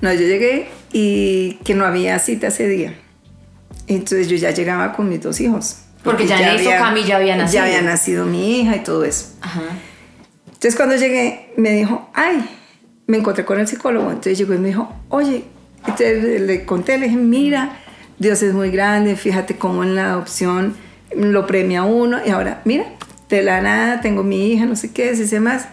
No, 0.00 0.12
yo 0.12 0.20
llegué 0.20 0.68
y 0.92 1.54
que 1.64 1.74
no 1.74 1.84
había 1.84 2.18
cita 2.20 2.46
ese 2.46 2.68
día. 2.68 2.94
Entonces 3.88 4.28
yo 4.28 4.36
ya 4.36 4.52
llegaba 4.52 4.92
con 4.92 5.08
mis 5.08 5.20
dos 5.22 5.40
hijos. 5.40 5.78
Porque 6.04 6.26
ya 6.26 6.52
en 6.54 6.60
eso 6.60 6.70
Cami 6.70 7.04
ya 7.04 7.16
había 7.16 7.36
nacido. 7.36 7.54
Ya 7.62 7.64
había 7.66 7.82
nacido 7.82 8.24
mi 8.24 8.60
hija 8.60 8.76
y 8.76 8.84
todo 8.84 9.04
eso. 9.04 9.34
Ajá. 9.40 9.62
Entonces 10.46 10.76
cuando 10.76 10.94
llegué 10.96 11.52
me 11.56 11.72
dijo, 11.72 12.08
ay, 12.14 12.48
me 13.06 13.16
encontré 13.18 13.44
con 13.44 13.58
el 13.58 13.66
psicólogo. 13.66 14.08
Entonces 14.10 14.38
llegó 14.38 14.54
y 14.54 14.58
me 14.58 14.68
dijo, 14.68 14.94
oye, 15.08 15.44
entonces 15.88 16.22
le, 16.22 16.38
le 16.40 16.64
conté, 16.64 16.98
le 16.98 17.06
dije, 17.06 17.18
mira, 17.18 17.78
Dios 18.18 18.42
es 18.42 18.54
muy 18.54 18.70
grande, 18.70 19.16
fíjate 19.16 19.56
cómo 19.56 19.84
en 19.84 19.94
la 19.94 20.12
adopción 20.12 20.74
lo 21.16 21.46
premia 21.46 21.84
uno. 21.84 22.18
Y 22.24 22.30
ahora, 22.30 22.62
mira, 22.64 22.84
de 23.28 23.42
la 23.42 23.60
nada 23.60 24.00
tengo 24.00 24.22
mi 24.22 24.52
hija, 24.52 24.66
no 24.66 24.76
sé 24.76 24.92
qué, 24.92 25.14
si 25.16 25.26
sé 25.26 25.40
más. 25.40 25.68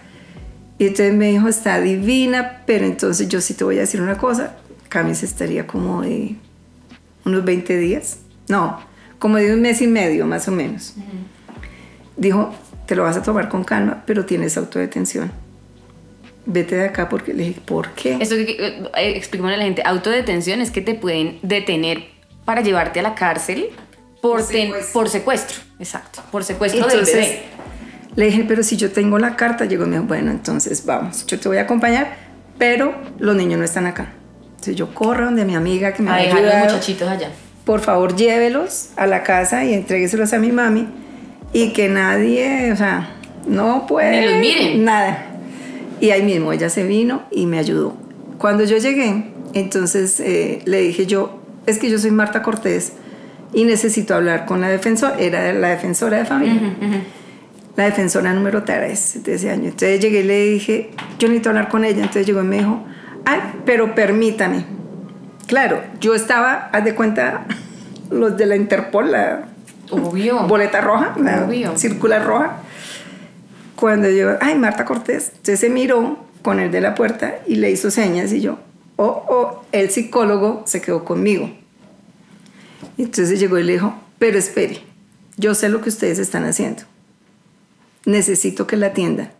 Y 0.77 0.87
entonces 0.87 1.13
me 1.13 1.29
dijo, 1.29 1.47
está 1.47 1.79
divina, 1.79 2.63
pero 2.65 2.85
entonces 2.85 3.29
yo 3.29 3.39
sí 3.41 3.53
te 3.53 3.63
voy 3.63 3.77
a 3.77 3.81
decir 3.81 4.01
una 4.01 4.17
cosa, 4.17 4.57
Cami 4.89 5.15
se 5.15 5.25
estaría 5.25 5.65
como 5.67 6.01
de 6.01 6.35
unos 7.23 7.45
20 7.45 7.77
días, 7.77 8.19
no, 8.49 8.79
como 9.19 9.37
de 9.37 9.53
un 9.53 9.61
mes 9.61 9.81
y 9.81 9.87
medio 9.87 10.27
más 10.27 10.47
o 10.47 10.51
menos. 10.51 10.95
Dijo, 12.17 12.53
te 12.85 12.95
lo 12.95 13.03
vas 13.03 13.15
a 13.15 13.23
tomar 13.23 13.47
con 13.49 13.63
calma, 13.63 14.03
pero 14.05 14.25
tienes 14.25 14.57
autodetención. 14.57 15.31
Vete 16.47 16.75
de 16.75 16.85
acá 16.85 17.09
porque 17.09 17.33
le 17.33 17.43
dije, 17.47 17.61
¿por 17.65 17.89
qué? 17.91 18.17
Esto 18.19 18.35
que, 18.35 18.51
eh, 18.95 19.17
explícame 19.17 19.53
a 19.53 19.57
la 19.57 19.63
gente, 19.63 19.81
autodetención 19.83 20.61
es 20.61 20.69
que 20.71 20.81
te 20.81 20.93
pueden 20.93 21.39
detener 21.41 22.03
para 22.45 22.61
llevarte 22.61 22.99
a 22.99 23.03
la 23.03 23.15
cárcel 23.15 23.67
por, 24.21 24.39
Por 24.41 24.47
ten- 24.47 24.67
secuestro. 24.67 24.93
por 24.93 25.09
secuestro. 25.09 25.57
Exacto, 25.79 26.21
por 26.31 26.43
secuestro 26.43 26.83
Entonces, 26.83 27.13
del 27.15 27.21
bebé. 27.25 27.39
le 28.15 28.25
dije, 28.27 28.45
pero 28.47 28.61
si 28.63 28.77
yo 28.77 28.91
tengo 28.91 29.17
la 29.17 29.35
carta, 29.35 29.65
llegó 29.65 29.85
y 29.85 29.87
me 29.87 29.95
dijo, 29.95 30.05
bueno, 30.07 30.29
entonces 30.31 30.85
vamos, 30.85 31.25
yo 31.25 31.39
te 31.39 31.47
voy 31.47 31.57
a 31.57 31.61
acompañar, 31.61 32.15
pero 32.59 32.93
los 33.17 33.35
niños 33.35 33.57
no 33.59 33.65
están 33.65 33.87
acá. 33.87 34.13
Entonces 34.51 34.75
yo 34.75 34.93
corro 34.93 35.25
donde 35.25 35.45
mi 35.45 35.55
amiga 35.55 35.93
que 35.93 36.03
me 36.03 36.11
A 36.11 36.15
ha 36.15 36.17
dejar 36.21 36.41
los 36.41 36.53
muchachitos 36.73 37.07
allá. 37.09 37.29
por 37.65 37.81
favor 37.81 38.15
llévelos 38.15 38.89
a 38.97 39.07
la 39.07 39.23
casa 39.23 39.63
y 39.65 39.73
entrégueselos 39.73 40.31
a 40.33 40.37
mi 40.39 40.51
mami 40.51 40.87
y 41.53 41.73
que 41.73 41.87
nadie, 41.89 42.71
o 42.71 42.75
sea, 42.75 43.15
no 43.47 43.85
puede. 43.87 44.21
Ni 44.21 44.25
los 44.27 44.35
miren. 44.39 44.85
Nada. 44.85 45.31
Y 46.01 46.09
ahí 46.11 46.23
mismo 46.23 46.51
ella 46.51 46.69
se 46.69 46.83
vino 46.83 47.23
y 47.31 47.45
me 47.45 47.57
ayudó. 47.59 47.95
Cuando 48.37 48.63
yo 48.63 48.77
llegué, 48.77 49.31
entonces 49.53 50.19
eh, 50.19 50.61
le 50.65 50.81
dije 50.81 51.05
yo, 51.05 51.39
es 51.65 51.77
que 51.79 51.89
yo 51.89 51.97
soy 51.99 52.11
Marta 52.11 52.41
Cortés 52.41 52.93
y 53.53 53.63
necesito 53.63 54.13
hablar 54.13 54.45
con 54.45 54.59
la 54.61 54.67
defensora, 54.69 55.15
era 55.17 55.53
la 55.53 55.69
defensora 55.69 56.17
de 56.17 56.25
familia. 56.25 56.75
La 57.77 57.85
defensora 57.85 58.33
número 58.33 58.63
3 58.63 59.23
de 59.23 59.33
ese 59.35 59.49
año. 59.49 59.65
Entonces 59.65 59.99
llegué 59.99 60.19
y 60.21 60.23
le 60.23 60.45
dije, 60.45 60.91
yo 61.19 61.27
necesito 61.27 61.49
hablar 61.49 61.69
con 61.69 61.83
ella. 61.85 61.99
Entonces 62.01 62.25
llegó 62.25 62.41
y 62.41 62.45
me 62.45 62.57
dijo, 62.57 62.83
ay, 63.25 63.39
pero 63.65 63.95
permítame. 63.95 64.65
Claro, 65.47 65.81
yo 65.99 66.15
estaba, 66.15 66.69
haz 66.71 66.83
de 66.85 66.95
cuenta, 66.95 67.45
los 68.11 68.35
de 68.37 68.45
la 68.45 68.55
Interpol, 68.55 69.11
la 69.11 69.45
Obvio. 69.91 70.47
boleta 70.47 70.81
roja, 70.81 71.15
la 71.21 71.45
Obvio. 71.45 71.77
circular 71.77 72.23
roja. 72.25 72.57
Cuando 73.75 74.09
yo, 74.09 74.37
ay, 74.41 74.55
Marta 74.55 74.85
Cortés, 74.85 75.29
entonces 75.29 75.59
se 75.59 75.69
miró 75.69 76.17
con 76.41 76.59
el 76.59 76.71
de 76.71 76.81
la 76.81 76.95
puerta 76.95 77.39
y 77.47 77.55
le 77.55 77.71
hizo 77.71 77.91
señas 77.91 78.31
y 78.31 78.41
yo, 78.41 78.59
oh, 78.95 79.25
oh, 79.27 79.63
el 79.71 79.89
psicólogo 79.89 80.63
se 80.65 80.81
quedó 80.81 81.03
conmigo. 81.03 81.51
Entonces 82.97 83.39
llegó 83.39 83.57
y 83.57 83.63
le 83.63 83.73
dijo, 83.73 83.95
pero 84.19 84.37
espere, 84.37 84.81
yo 85.37 85.53
sé 85.55 85.69
lo 85.69 85.81
que 85.81 85.89
ustedes 85.89 86.19
están 86.19 86.45
haciendo. 86.45 86.83
Necesito 88.05 88.67
que 88.67 88.77
la 88.77 88.87
atiendan. 88.87 89.31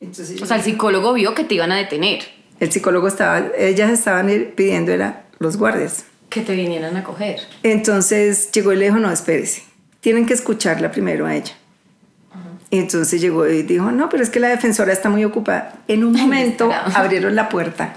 Entonces 0.00 0.40
O 0.40 0.46
sea, 0.46 0.56
el 0.56 0.62
psicólogo 0.62 1.12
vio 1.12 1.34
que 1.34 1.44
te 1.44 1.56
iban 1.56 1.72
a 1.72 1.76
detener, 1.76 2.20
el 2.60 2.70
psicólogo 2.70 3.08
estaba, 3.08 3.48
ellas 3.56 3.90
estaban 3.90 4.28
pidiendo 4.54 4.92
era 4.92 5.24
los 5.38 5.56
guardias. 5.56 6.04
que 6.28 6.42
te 6.42 6.54
vinieran 6.54 6.96
a 6.96 7.02
coger. 7.02 7.40
Entonces 7.62 8.52
llegó 8.52 8.72
y 8.72 8.76
le 8.76 8.84
dijo, 8.84 8.98
no, 8.98 9.10
espérese, 9.10 9.64
tienen 10.00 10.26
que 10.26 10.34
escucharla 10.34 10.92
primero 10.92 11.26
a 11.26 11.34
ella. 11.34 11.54
Entonces 12.70 13.20
llegó 13.20 13.48
y 13.48 13.62
dijo, 13.62 13.90
no, 13.90 14.08
pero 14.08 14.22
es 14.22 14.30
que 14.30 14.38
la 14.40 14.48
defensora 14.48 14.92
está 14.92 15.08
muy 15.08 15.24
ocupada. 15.24 15.74
En 15.88 16.04
un 16.04 16.12
momento 16.20 16.70
abrieron 16.94 17.34
la 17.34 17.48
puerta 17.48 17.94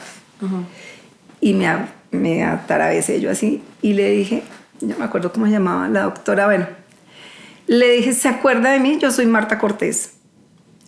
y 1.40 1.54
me, 1.54 1.68
a- 1.68 1.90
me 2.12 2.44
atarabecé 2.44 3.20
yo 3.22 3.30
así 3.32 3.62
y 3.82 3.94
le 3.94 4.10
dije, 4.10 4.44
yo 4.82 4.96
me 4.98 5.06
acuerdo 5.06 5.32
cómo 5.32 5.46
se 5.46 5.52
llamaba 5.54 5.88
la 5.90 6.04
doctora, 6.04 6.46
bueno, 6.46 6.68
le 7.68 7.92
dije, 7.94 8.14
¿se 8.14 8.28
acuerda 8.28 8.72
de 8.72 8.80
mí? 8.80 8.98
Yo 9.00 9.12
soy 9.12 9.26
Marta 9.26 9.58
Cortés. 9.58 10.12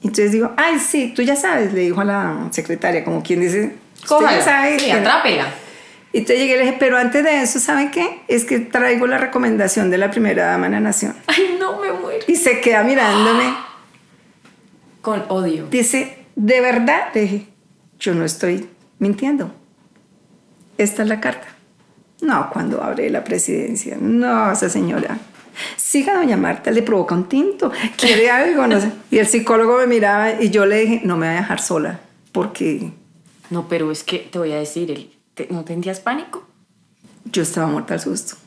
Entonces 0.04 0.32
digo, 0.34 0.52
ay, 0.58 0.78
sí, 0.80 1.14
tú 1.16 1.22
ya 1.22 1.36
sabes, 1.36 1.72
le 1.74 1.82
dijo 1.82 2.02
a 2.02 2.06
la 2.06 2.48
secretaria, 2.52 3.04
como 3.04 3.24
quien 3.24 3.40
dice, 3.40 3.76
Cójala. 4.08 4.42
sabe. 4.44 4.78
Sí, 4.80 4.92
atrápela. 4.92 5.46
y 6.12 6.18
entonces 6.20 6.40
llegué 6.40 6.54
y 6.56 6.58
le 6.58 6.66
dije, 6.66 6.76
pero 6.80 6.98
antes 6.98 7.24
de 7.24 7.42
eso, 7.42 7.60
¿saben 7.60 7.92
qué? 7.92 8.20
Es 8.28 8.44
que 8.46 8.60
traigo 8.60 9.08
la 9.08 9.18
recomendación 9.18 9.90
de 9.90 9.98
la 9.98 10.12
primera 10.12 10.48
dama 10.48 10.66
de 10.66 10.72
la 10.74 10.80
nación. 10.82 11.16
Ay, 11.28 11.56
no 11.60 11.80
me 11.80 11.92
muero. 11.94 12.24
Y 12.28 12.36
se 12.36 12.60
queda 12.62 12.84
mirándome. 12.84 13.54
Con 15.06 15.24
odio. 15.30 15.68
Dice, 15.70 16.26
¿de 16.36 16.62
verdad? 16.62 17.10
Le 17.14 17.22
dije, 17.22 17.48
yo 18.00 18.16
no 18.16 18.26
estoy 18.26 18.68
mintiendo. 18.98 19.52
Esta 20.80 21.04
es 21.04 21.08
la 21.10 21.22
carta. 21.22 21.46
No, 22.22 22.50
cuando 22.50 22.82
abre 22.84 23.12
la 23.12 23.24
presidencia. 23.24 23.98
No, 24.02 24.52
esa 24.52 24.68
señora. 24.68 25.20
Siga, 25.78 26.16
doña 26.16 26.38
Marta, 26.38 26.72
le 26.72 26.82
provoca 26.82 27.14
un 27.14 27.30
tinto. 27.30 27.72
¿Quiere 27.98 28.32
algo? 28.32 28.66
No 28.66 28.82
sé. 28.82 28.90
Y 29.12 29.20
el 29.20 29.28
psicólogo 29.28 29.78
me 29.78 29.86
miraba 29.86 30.42
y 30.42 30.50
yo 30.50 30.66
le 30.66 30.80
dije, 30.80 31.02
no 31.04 31.18
me 31.18 31.28
voy 31.28 31.36
a 31.36 31.42
dejar 31.42 31.62
sola. 31.62 32.00
Porque 32.32 32.90
No, 33.52 33.68
pero 33.68 33.92
es 33.92 34.04
que 34.04 34.18
te 34.18 34.40
voy 34.40 34.54
a 34.54 34.58
decir, 34.58 35.12
¿no 35.52 35.64
sentías 35.68 36.00
pánico? 36.00 36.48
yo 37.26 37.44
estaba 37.44 37.68
muerta 37.68 37.94
al 37.94 38.00
susto. 38.00 38.38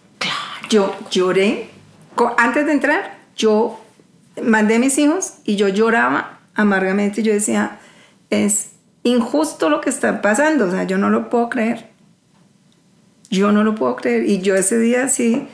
Yo 0.70 0.92
lloré. 1.12 1.70
Antes 2.36 2.66
de 2.66 2.72
entrar, 2.72 3.18
yo 3.36 3.78
mandé 4.42 4.74
a 4.74 4.78
mis 4.80 4.98
hijos 4.98 5.34
y 5.44 5.54
yo 5.54 5.68
lloraba 5.68 6.37
amargamente. 6.58 7.22
Yo 7.22 7.32
decía, 7.32 7.78
es 8.28 8.72
injusto 9.04 9.70
lo 9.70 9.80
que 9.80 9.88
está 9.88 10.20
pasando. 10.20 10.66
O 10.66 10.70
sea, 10.70 10.84
yo 10.84 10.98
no 10.98 11.08
lo 11.08 11.30
puedo 11.30 11.48
creer. 11.48 11.86
Yo 13.30 13.52
no 13.52 13.64
lo 13.64 13.74
puedo 13.74 13.96
creer. 13.96 14.28
Y 14.28 14.40
yo 14.40 14.54
ese 14.54 14.78
día 14.78 15.08
sí, 15.08 15.46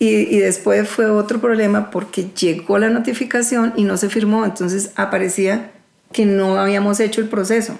Y, 0.00 0.08
y, 0.08 0.38
después 0.38 0.88
fue 0.88 1.10
otro 1.10 1.40
problema 1.40 1.90
porque 1.90 2.30
llegó 2.30 2.78
la 2.78 2.88
notificación 2.88 3.72
y 3.74 3.82
no 3.82 3.96
se 3.96 4.08
firmó, 4.08 4.44
entonces 4.44 4.92
aparecía 4.94 5.72
que 6.12 6.24
no 6.24 6.56
habíamos 6.56 7.00
hecho 7.00 7.20
el 7.20 7.28
proceso. 7.28 7.76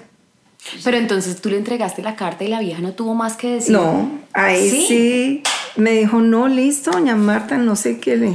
Pero 0.83 0.97
entonces 0.97 1.39
tú 1.39 1.49
le 1.49 1.57
entregaste 1.57 2.01
la 2.01 2.17
carta 2.17 2.43
y 2.43 2.49
la 2.49 2.59
vieja 2.59 2.81
no 2.81 2.91
tuvo 2.91 3.15
más 3.15 3.37
que 3.37 3.55
decir. 3.55 3.71
No, 3.71 4.19
ahí 4.33 4.69
sí, 4.69 5.43
me 5.77 5.91
dijo, 5.91 6.19
no, 6.19 6.49
listo, 6.49 6.91
doña 6.91 7.15
Marta, 7.15 7.57
no 7.57 7.77
sé 7.77 7.99
qué 7.99 8.17
le... 8.17 8.33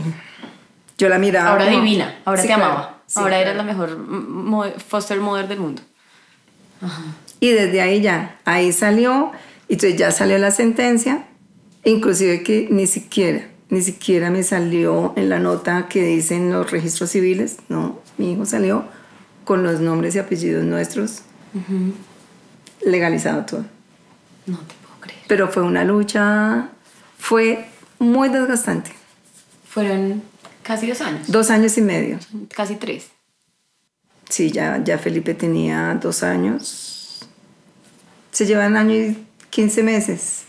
Yo 0.97 1.11
la 1.11 1.19
miraba. 1.19 1.51
Ahora 1.51 1.67
divina, 1.67 2.21
ahora 2.25 2.43
te 2.43 2.53
amaba. 2.53 2.94
Ahora 3.15 3.41
era 3.41 3.55
la 3.55 3.63
mejor 3.63 3.99
foster 4.87 5.21
mother 5.21 5.49
del 5.49 5.61
mundo. 5.61 5.83
Y 7.41 7.51
desde 7.51 7.81
ahí 7.81 8.01
ya, 8.01 8.39
ahí 8.45 8.73
salió, 8.73 9.33
y 9.69 9.75
entonces 9.75 9.99
ya 9.99 10.11
salió 10.11 10.39
la 10.39 10.51
sentencia, 10.51 11.27
inclusive 11.85 12.43
que 12.43 12.69
ni 12.71 12.87
siquiera 12.87 13.49
ni 13.75 13.83
siquiera 13.83 14.31
me 14.31 14.43
salió 14.43 15.13
en 15.17 15.29
la 15.29 15.41
nota 15.41 15.89
que 15.89 16.05
dicen 16.05 16.53
los 16.53 16.71
registros 16.71 17.11
civiles, 17.11 17.57
no, 17.69 17.99
mi 18.19 18.33
hijo 18.33 18.47
salió 18.47 18.85
con 19.45 19.63
los 19.63 19.81
nombres 19.81 20.15
y 20.15 20.19
apellidos 20.19 20.65
nuestros, 20.65 21.23
legalizado 22.85 23.45
todo. 23.45 23.65
No 24.47 24.59
te 24.59 24.75
puedo 24.75 25.01
creer. 25.01 25.23
Pero 25.27 25.49
fue 25.49 25.63
una 25.63 25.85
lucha, 25.85 26.69
fue 27.19 27.67
muy 27.99 28.29
desgastante. 28.29 28.93
Fueron 29.69 30.23
casi 30.65 30.89
dos 30.89 31.01
años. 31.01 31.29
Dos 31.29 31.51
años 31.51 31.79
y 31.79 31.83
medio. 31.83 32.19
Casi 32.55 32.75
tres. 32.75 33.07
Sí, 34.29 34.51
ya, 34.51 34.83
ya 34.83 34.99
Felipe 34.99 35.35
tenía 35.35 35.97
dos 36.03 36.25
años. 36.25 37.29
Se 38.33 38.47
llevan 38.47 38.77
año 38.77 38.95
y 38.95 39.27
quince 39.51 39.85
meses. 39.85 40.45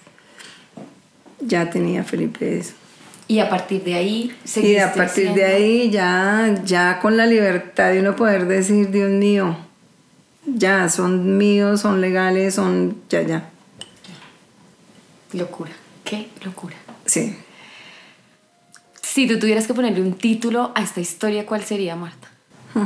Ya 1.40 1.70
tenía 1.70 2.04
Felipe 2.04 2.58
eso. 2.58 2.74
Y 3.28 3.40
a 3.40 3.50
partir 3.50 3.84
de 3.84 3.96
ahí 3.96 4.36
Y 4.56 4.78
a 4.78 4.94
partir 4.94 5.34
de 5.34 5.46
ahí 5.46 5.90
ya, 5.90 6.62
ya 6.64 7.00
con 7.00 7.18
la 7.18 7.26
libertad 7.26 7.92
de 7.92 8.00
uno 8.00 8.16
poder 8.16 8.46
decir, 8.48 8.92
Dios 8.92 9.10
mío, 9.10 9.58
ya 10.46 10.90
son 10.90 11.38
míos, 11.38 11.82
son 11.82 12.02
legales, 12.02 12.56
son 12.56 13.02
ya, 13.10 13.24
ya. 13.24 13.50
Locura, 15.34 15.72
qué 16.04 16.30
locura. 16.44 16.76
Sí. 17.06 17.36
Si 19.16 19.28
tú 19.28 19.40
tuvieras 19.40 19.66
que 19.66 19.74
ponerle 19.74 20.02
un 20.02 20.16
título 20.16 20.74
a 20.76 20.82
esta 20.82 21.00
historia, 21.00 21.46
¿cuál 21.46 21.64
sería, 21.64 21.96
Marta? 21.96 22.28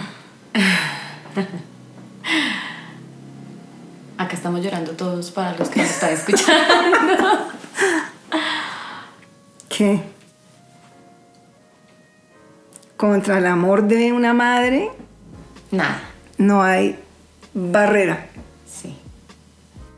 Acá 4.15 4.35
estamos 4.35 4.63
llorando 4.63 4.91
todos 4.91 5.31
para 5.31 5.57
los 5.57 5.69
que 5.69 5.81
nos 5.81 5.89
están 5.89 6.13
escuchando. 6.13 7.47
¿Qué? 9.69 10.03
contra 12.95 13.39
el 13.39 13.47
amor 13.47 13.87
de 13.87 14.13
una 14.13 14.35
madre, 14.35 14.91
nada. 15.71 15.99
No 16.37 16.61
hay 16.61 16.99
barrera. 17.55 18.27
Sí, 18.71 18.95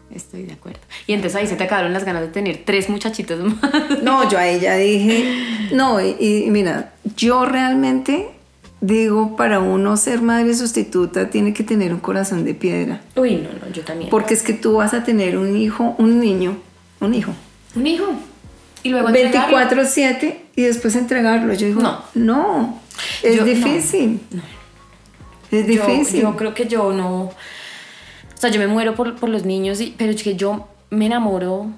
estoy 0.10 0.44
de 0.44 0.54
acuerdo. 0.54 0.80
Y 1.12 1.14
entonces 1.14 1.42
ahí 1.42 1.46
se 1.46 1.58
te 1.58 1.66
acabaron 1.66 1.92
las 1.92 2.06
ganas 2.06 2.22
de 2.22 2.30
tener 2.30 2.62
tres 2.64 2.90
muchachitos 2.90 3.44
más. 3.62 4.02
No, 4.02 4.30
yo 4.30 4.38
ahí 4.38 4.62
ya 4.62 4.78
dije, 4.78 5.70
no, 5.74 6.00
y, 6.00 6.46
mira, 6.50 6.94
yo 7.18 7.44
realmente 7.44 8.30
digo, 8.80 9.36
para 9.36 9.60
uno 9.60 9.98
ser 9.98 10.22
madre 10.22 10.56
sustituta 10.56 11.30
tiene 11.30 11.54
que 11.54 11.66
tener 11.66 11.94
un 11.94 12.00
corazón 12.00 12.46
de 12.46 12.54
piedra. 12.54 13.02
Uy, 13.18 13.36
no, 13.36 13.50
no, 13.50 13.74
yo 13.74 13.84
también. 13.84 14.10
Porque 14.10 14.34
es 14.34 14.42
que 14.42 14.54
tú 14.54 14.76
vas 14.76 14.94
a 14.94 15.04
tener 15.04 15.38
un 15.38 15.58
hijo, 15.58 15.96
un 15.98 16.22
niño, 16.22 16.56
un 17.02 17.14
hijo. 17.14 17.34
Un 17.76 17.88
hijo. 17.88 18.06
Y 18.82 18.88
luego 18.88 19.10
24/7 19.10 20.38
y 20.56 20.62
después 20.62 20.96
entregarlo. 20.96 21.54
Yo 21.56 21.68
digo, 21.68 21.82
no, 21.82 22.06
no 22.14 22.80
es 23.22 23.44
difícil. 23.44 24.22
Es 25.52 25.68
difícil. 25.68 26.22
Yo, 26.22 26.38
creo 26.38 26.54
que 26.54 26.68
yo 26.68 26.94
no. 26.94 27.24
O 27.24 27.34
sea, 28.36 28.50
yo 28.50 28.62
me 28.62 28.68
muero 28.68 28.96
por, 28.96 29.18
por 29.18 29.28
los 29.28 29.44
niños, 29.44 29.80
pero 29.98 30.14
es 30.14 30.24
que 30.24 30.38
yo 30.38 30.70
me 30.92 31.08
enamoro 31.08 31.72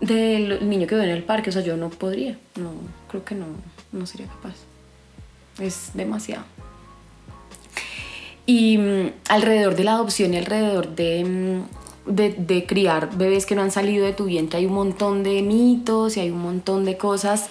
del 0.00 0.68
niño 0.68 0.86
que 0.86 0.94
veo 0.94 1.04
en 1.04 1.10
el 1.10 1.22
parque. 1.22 1.50
O 1.50 1.52
sea, 1.52 1.62
yo 1.62 1.76
no 1.76 1.90
podría. 1.90 2.38
No, 2.56 2.70
creo 3.08 3.24
que 3.24 3.34
no, 3.34 3.46
no 3.92 4.06
sería 4.06 4.26
capaz. 4.28 4.54
Es 5.60 5.90
demasiado. 5.92 6.44
Y 8.46 8.78
mm, 8.78 9.12
alrededor 9.28 9.74
de 9.74 9.84
la 9.84 9.92
adopción 9.92 10.32
y 10.32 10.38
alrededor 10.38 10.94
de, 10.94 11.24
mm, 11.24 12.12
de, 12.14 12.30
de, 12.32 12.64
criar 12.64 13.16
bebés 13.16 13.44
que 13.44 13.56
no 13.56 13.62
han 13.62 13.72
salido 13.72 14.06
de 14.06 14.12
tu 14.12 14.26
vientre 14.26 14.60
hay 14.60 14.66
un 14.66 14.74
montón 14.74 15.24
de 15.24 15.42
mitos 15.42 16.16
y 16.16 16.20
hay 16.20 16.30
un 16.30 16.40
montón 16.40 16.84
de 16.84 16.96
cosas 16.96 17.50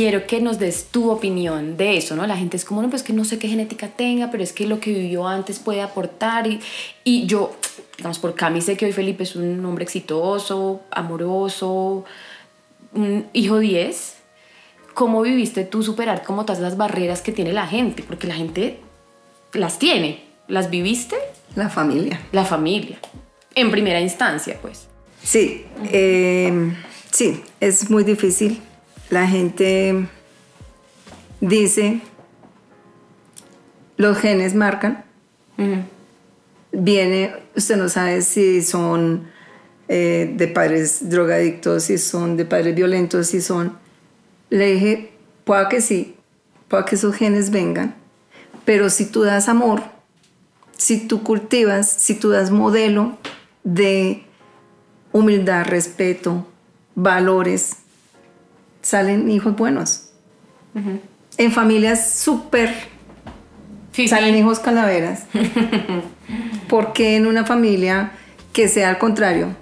quiero 0.00 0.26
que 0.26 0.40
nos 0.40 0.58
des 0.58 0.86
tu 0.86 1.10
opinión 1.10 1.76
de 1.76 1.98
eso, 1.98 2.16
¿no? 2.16 2.26
La 2.26 2.34
gente 2.34 2.56
es 2.56 2.64
como, 2.64 2.80
no, 2.80 2.88
pues 2.88 3.02
que 3.02 3.12
no 3.12 3.26
sé 3.26 3.38
qué 3.38 3.48
genética 3.48 3.88
tenga, 3.88 4.30
pero 4.30 4.42
es 4.42 4.54
que 4.54 4.66
lo 4.66 4.80
que 4.80 4.94
vivió 4.94 5.28
antes 5.28 5.58
puede 5.58 5.82
aportar. 5.82 6.46
Y, 6.46 6.58
y 7.04 7.26
yo, 7.26 7.54
digamos, 7.98 8.18
por 8.18 8.34
Cami 8.34 8.62
sé 8.62 8.78
que 8.78 8.86
hoy 8.86 8.92
Felipe 8.92 9.24
es 9.24 9.36
un 9.36 9.62
hombre 9.62 9.84
exitoso, 9.84 10.80
amoroso, 10.90 12.06
un 12.94 13.26
hijo 13.34 13.58
10. 13.58 14.16
¿Cómo 14.94 15.20
viviste 15.20 15.64
tú 15.64 15.82
superar 15.82 16.22
como 16.22 16.46
todas 16.46 16.62
las 16.62 16.78
barreras 16.78 17.20
que 17.20 17.32
tiene 17.32 17.52
la 17.52 17.66
gente? 17.66 18.02
Porque 18.02 18.26
la 18.26 18.34
gente 18.34 18.78
las 19.52 19.78
tiene. 19.78 20.24
¿Las 20.48 20.70
viviste? 20.70 21.16
La 21.56 21.68
familia. 21.68 22.22
La 22.32 22.46
familia. 22.46 22.98
En 23.54 23.70
primera 23.70 24.00
instancia, 24.00 24.58
pues. 24.62 24.86
Sí, 25.22 25.66
eh, 25.92 26.72
sí, 27.10 27.42
es 27.60 27.90
muy 27.90 28.02
difícil 28.02 28.62
la 29.10 29.26
gente 29.26 30.08
dice, 31.40 32.00
los 33.96 34.16
genes 34.18 34.54
marcan. 34.54 35.04
Viene, 36.72 37.34
usted 37.56 37.76
no 37.76 37.88
sabe 37.88 38.22
si 38.22 38.62
son 38.62 39.28
eh, 39.88 40.32
de 40.36 40.48
padres 40.48 41.10
drogadictos, 41.10 41.84
si 41.84 41.98
son 41.98 42.36
de 42.36 42.44
padres 42.44 42.74
violentos, 42.74 43.26
si 43.26 43.42
son... 43.42 43.76
Le 44.48 44.72
dije, 44.72 45.12
pueda 45.44 45.68
que 45.68 45.80
sí, 45.80 46.16
pueda 46.68 46.84
que 46.84 46.94
esos 46.94 47.14
genes 47.14 47.50
vengan, 47.50 47.94
pero 48.64 48.90
si 48.90 49.06
tú 49.06 49.22
das 49.22 49.48
amor, 49.48 49.82
si 50.76 51.06
tú 51.06 51.22
cultivas, 51.22 51.90
si 51.90 52.14
tú 52.14 52.30
das 52.30 52.50
modelo 52.50 53.18
de 53.62 54.24
humildad, 55.12 55.66
respeto, 55.66 56.46
valores, 56.94 57.79
salen 58.90 59.30
hijos 59.30 59.54
buenos. 59.54 60.10
En 61.38 61.52
familias 61.52 62.10
súper 62.10 62.74
salen 64.08 64.34
hijos 64.34 64.58
calaveras. 64.58 65.24
Porque 66.68 67.16
en 67.16 67.26
una 67.26 67.44
familia 67.44 68.12
que 68.52 68.68
sea 68.68 68.88
al 68.88 68.98
contrario, 68.98 69.54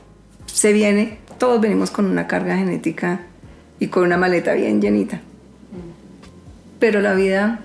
se 0.47 0.73
viene, 0.73 1.19
todos 1.39 1.61
venimos 1.61 1.91
con 1.91 2.07
una 2.07 2.27
carga 2.27 2.57
genética 2.57 3.21
y 3.79 3.89
con 3.89 4.05
una 4.05 4.17
maleta 4.17 4.55
bien 4.55 4.81
llenita. 4.81 5.21
Pero 6.79 7.01
la 7.03 7.13
vida 7.13 7.61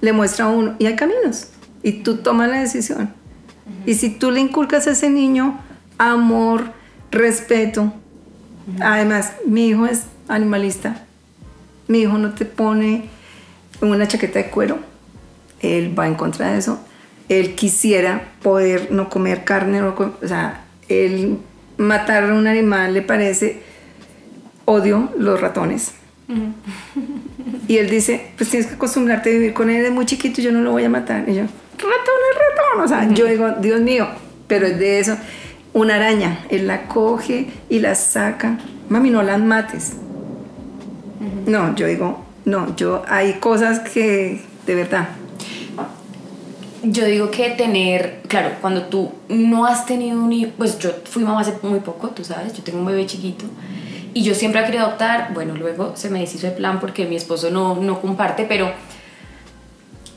le 0.00 0.12
muestra 0.12 0.44
a 0.44 0.48
uno, 0.48 0.76
y 0.78 0.86
hay 0.86 0.94
caminos, 0.94 1.48
y 1.82 2.04
tú 2.04 2.18
tomas 2.18 2.48
la 2.48 2.60
decisión. 2.60 3.12
Y 3.84 3.94
si 3.94 4.10
tú 4.10 4.30
le 4.30 4.40
inculcas 4.40 4.86
a 4.86 4.92
ese 4.92 5.10
niño 5.10 5.58
amor, 5.98 6.72
respeto, 7.10 7.92
además, 8.80 9.32
mi 9.46 9.68
hijo 9.68 9.86
es 9.86 10.04
animalista. 10.28 11.04
Mi 11.88 12.00
hijo 12.00 12.18
no 12.18 12.32
te 12.34 12.44
pone 12.44 13.08
una 13.80 14.08
chaqueta 14.08 14.38
de 14.38 14.50
cuero. 14.50 14.78
Él 15.60 15.98
va 15.98 16.06
en 16.06 16.14
contra 16.14 16.52
de 16.52 16.58
eso. 16.58 16.80
Él 17.28 17.54
quisiera 17.54 18.32
poder 18.42 18.90
no 18.90 19.08
comer 19.08 19.44
carne, 19.44 19.80
o 19.82 20.14
sea, 20.24 20.64
él 20.88 21.38
matar 21.78 22.24
a 22.24 22.34
un 22.34 22.46
animal 22.46 22.92
le 22.92 23.02
parece 23.02 23.62
odio 24.66 25.10
los 25.16 25.40
ratones. 25.40 25.92
Y 27.66 27.78
él 27.78 27.90
dice, 27.90 28.30
pues 28.36 28.50
tienes 28.50 28.68
que 28.68 28.74
acostumbrarte 28.74 29.30
a 29.30 29.32
vivir 29.32 29.54
con 29.54 29.70
él, 29.70 29.84
es 29.84 29.92
muy 29.92 30.06
chiquito, 30.06 30.40
yo 30.40 30.52
no 30.52 30.60
lo 30.60 30.72
voy 30.72 30.84
a 30.84 30.90
matar. 30.90 31.28
Y 31.28 31.34
yo, 31.34 31.42
ratón 31.42 32.18
es 32.30 32.38
ratón. 32.38 32.84
O 32.84 32.88
sea, 32.88 33.08
yo 33.12 33.26
digo, 33.26 33.52
Dios 33.60 33.80
mío, 33.80 34.08
pero 34.46 34.66
es 34.66 34.78
de 34.78 35.00
eso. 35.00 35.16
Una 35.72 35.96
araña, 35.96 36.44
él 36.50 36.66
la 36.66 36.86
coge 36.86 37.48
y 37.68 37.80
la 37.80 37.94
saca. 37.94 38.58
Mami, 38.88 39.10
no 39.10 39.22
las 39.22 39.40
mates. 39.40 39.94
No, 41.46 41.74
yo 41.74 41.86
digo, 41.86 42.24
no, 42.44 42.74
yo 42.76 43.02
hay 43.08 43.34
cosas 43.34 43.80
que 43.80 44.42
de 44.66 44.74
verdad. 44.74 45.08
Yo 46.82 47.06
digo 47.06 47.30
que 47.30 47.50
tener, 47.50 48.20
claro, 48.28 48.50
cuando 48.60 48.82
tú 48.82 49.10
no 49.28 49.64
has 49.64 49.86
tenido 49.86 50.22
un 50.22 50.32
hijo, 50.32 50.52
pues 50.58 50.78
yo 50.78 50.90
fui 51.04 51.24
mamá 51.24 51.40
hace 51.40 51.54
muy 51.62 51.80
poco, 51.80 52.08
tú 52.08 52.24
sabes, 52.24 52.52
yo 52.52 52.62
tengo 52.62 52.80
un 52.80 52.86
bebé 52.86 53.06
chiquito 53.06 53.46
y 54.12 54.22
yo 54.22 54.34
siempre 54.34 54.60
he 54.60 54.64
querido 54.64 54.84
adoptar, 54.84 55.32
bueno, 55.32 55.54
luego 55.54 55.96
se 55.96 56.10
me 56.10 56.20
deshizo 56.20 56.46
el 56.46 56.52
plan 56.52 56.80
porque 56.80 57.06
mi 57.06 57.16
esposo 57.16 57.50
no, 57.50 57.74
no 57.76 58.00
comparte, 58.00 58.44
pero, 58.44 58.70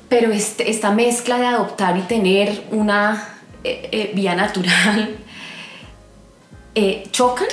pero 0.10 0.32
este, 0.32 0.70
esta 0.70 0.92
mezcla 0.92 1.40
de 1.40 1.48
adoptar 1.48 1.98
y 1.98 2.02
tener 2.02 2.64
una 2.72 3.28
eh, 3.64 3.90
eh, 3.92 4.12
vía 4.14 4.36
natural, 4.36 5.16
eh, 6.76 7.08
¿chocan? 7.12 7.48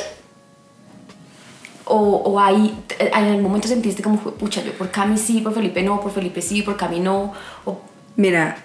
O, 1.86 1.96
o 1.98 2.40
ahí, 2.40 2.74
en 2.98 3.12
algún 3.14 3.42
momento 3.42 3.68
sentiste 3.68 4.02
como, 4.02 4.18
pucha, 4.18 4.62
yo 4.62 4.72
por 4.72 4.90
Cami 4.90 5.18
sí, 5.18 5.40
por 5.40 5.52
Felipe 5.52 5.82
no, 5.82 6.00
por 6.00 6.12
Felipe 6.12 6.40
sí, 6.40 6.62
por 6.62 6.76
Cami 6.76 7.00
no. 7.00 7.32
O... 7.64 7.80
Mira, 8.16 8.56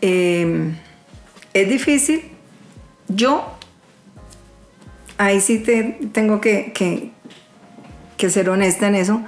em, 0.00 0.76
es 1.54 1.68
difícil. 1.68 2.30
Yo, 3.08 3.44
ahí 5.16 5.40
sí 5.40 5.58
te, 5.58 5.98
tengo 6.12 6.40
que, 6.40 6.72
que, 6.72 7.10
que 8.16 8.30
ser 8.30 8.48
honesta 8.50 8.86
en 8.86 8.94
eso. 8.94 9.22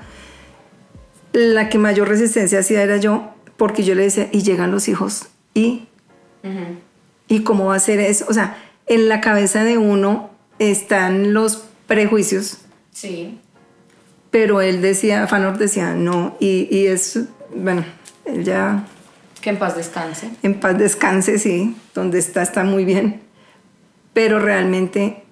La 1.33 1.69
que 1.69 1.79
mayor 1.79 2.09
resistencia 2.09 2.61
hacía 2.61 2.83
era 2.83 2.99
yo, 2.99 3.31
porque 3.57 3.83
yo 3.83 3.95
le 3.95 4.05
decía, 4.05 4.29
y 4.33 4.43
llegan 4.43 4.71
los 4.71 4.89
hijos, 4.89 5.29
y, 5.55 5.89
y 7.29 7.43
cómo 7.43 7.67
va 7.67 7.77
a 7.77 7.81
ser 7.81 8.01
eso. 8.01 8.27
O 8.29 8.33
sea, 8.33 8.57
en 8.87 9.09
la 9.09 9.21
cabeza 9.21 9.65
de 9.65 9.79
uno 9.79 10.31
están 10.59 11.33
los 11.33 11.65
prejuicios. 11.87 12.59
Sí. 13.01 13.39
Pero 14.31 14.61
él 14.61 14.83
decía, 14.83 15.27
Fanor 15.27 15.57
decía, 15.57 15.95
no, 15.95 16.37
y, 16.39 16.69
y 16.71 16.87
es, 16.87 17.19
bueno, 17.55 17.85
él 18.27 18.45
ya... 18.45 18.85
Que 19.41 19.51
en 19.51 19.59
paz 19.59 19.75
descanse. 19.75 20.31
En 20.43 20.61
paz 20.61 20.77
descanse, 20.77 21.39
sí, 21.39 21.75
donde 21.95 22.19
está 22.19 22.43
está 22.43 22.63
muy 22.63 22.85
bien. 22.85 23.23
Pero 24.13 24.39
realmente 24.39 25.23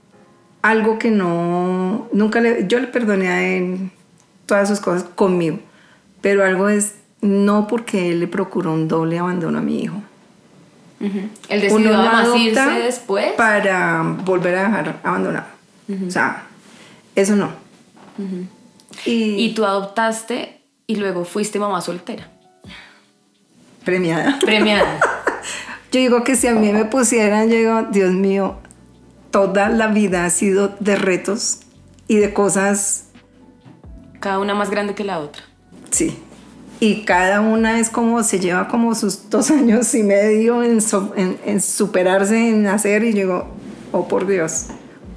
algo 0.62 0.98
que 0.98 1.10
no, 1.10 2.08
nunca 2.12 2.40
le, 2.40 2.66
yo 2.66 2.80
le 2.80 2.86
perdoné 2.86 3.28
a 3.28 3.42
él 3.46 3.90
todas 4.46 4.66
sus 4.66 4.80
cosas 4.80 5.04
conmigo, 5.14 5.58
pero 6.22 6.44
algo 6.44 6.70
es 6.70 6.94
no 7.20 7.66
porque 7.66 8.10
él 8.12 8.20
le 8.20 8.28
procuró 8.28 8.72
un 8.72 8.88
doble 8.88 9.18
abandono 9.18 9.58
a 9.58 9.60
mi 9.62 9.82
hijo. 9.82 10.02
Él 11.00 11.60
decidió 11.60 11.94
además 11.94 12.28
irse 12.34 12.70
después. 12.82 13.32
Para 13.32 14.02
volver 14.24 14.56
a 14.56 14.62
dejar 14.64 15.00
abandonado. 15.04 15.46
O 16.06 16.10
sea, 16.10 16.47
eso 17.20 17.36
no. 17.36 17.50
y, 19.04 19.44
y 19.44 19.54
tú 19.54 19.64
adoptaste 19.64 20.60
y 20.86 20.96
luego 20.96 21.24
fuiste 21.24 21.58
mamá 21.58 21.80
soltera. 21.80 22.30
Premiada. 23.84 24.38
Premiada. 24.40 25.00
yo 25.92 26.00
digo 26.00 26.24
que 26.24 26.36
si 26.36 26.46
a 26.46 26.54
mí 26.54 26.72
me 26.72 26.84
pusieran, 26.84 27.48
yo 27.48 27.56
digo, 27.56 27.82
Dios 27.90 28.12
mío, 28.12 28.56
toda 29.30 29.68
la 29.68 29.88
vida 29.88 30.24
ha 30.24 30.30
sido 30.30 30.76
de 30.80 30.96
retos 30.96 31.60
y 32.06 32.16
de 32.16 32.32
cosas. 32.32 33.04
Cada 34.20 34.38
una 34.40 34.54
más 34.54 34.70
grande 34.70 34.94
que 34.94 35.04
la 35.04 35.18
otra. 35.20 35.42
Sí. 35.90 36.18
Y 36.80 37.02
cada 37.04 37.40
una 37.40 37.80
es 37.80 37.90
como, 37.90 38.22
se 38.22 38.40
lleva 38.40 38.68
como 38.68 38.94
sus 38.94 39.30
dos 39.30 39.50
años 39.52 39.94
y 39.94 40.02
medio 40.02 40.62
en, 40.62 40.78
en, 41.44 41.60
superarse, 41.60 42.50
en 42.50 42.66
hacer, 42.66 43.04
y 43.04 43.12
yo 43.12 43.18
digo, 43.18 43.48
oh 43.92 44.08
por 44.08 44.26
Dios. 44.26 44.66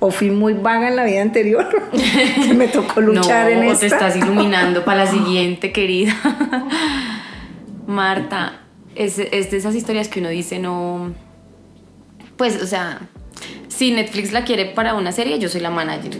O 0.03 0.09
fui 0.09 0.31
muy 0.31 0.53
vaga 0.53 0.87
en 0.87 0.95
la 0.95 1.03
vida 1.05 1.21
anterior, 1.21 1.69
que 2.43 2.53
me 2.55 2.67
tocó 2.67 3.01
luchar 3.01 3.51
en 3.51 3.63
esta. 3.63 3.81
Te 3.81 3.85
estás 3.85 4.15
iluminando 4.15 4.83
para 4.83 5.05
la 5.05 5.11
siguiente, 5.11 5.71
querida. 5.71 6.15
Marta, 7.85 8.61
es, 8.95 9.19
es 9.19 9.51
de 9.51 9.57
esas 9.57 9.75
historias 9.75 10.07
que 10.07 10.19
uno 10.19 10.29
dice, 10.29 10.57
no. 10.57 11.13
Pues, 12.35 12.63
o 12.63 12.65
sea, 12.65 13.01
si 13.67 13.91
Netflix 13.91 14.31
la 14.31 14.43
quiere 14.43 14.65
para 14.65 14.95
una 14.95 15.11
serie, 15.11 15.37
yo 15.37 15.49
soy 15.49 15.61
la 15.61 15.69
manager. 15.69 16.17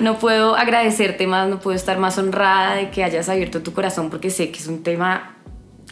no 0.00 0.18
puedo 0.18 0.56
agradecerte 0.56 1.26
más, 1.26 1.46
no 1.46 1.60
puedo 1.60 1.76
estar 1.76 1.98
más 1.98 2.16
honrada 2.16 2.76
de 2.76 2.88
que 2.88 3.04
hayas 3.04 3.28
abierto 3.28 3.62
tu 3.62 3.74
corazón 3.74 4.08
porque 4.08 4.30
sé 4.30 4.50
que 4.50 4.60
es 4.60 4.66
un 4.66 4.82
tema 4.82 5.41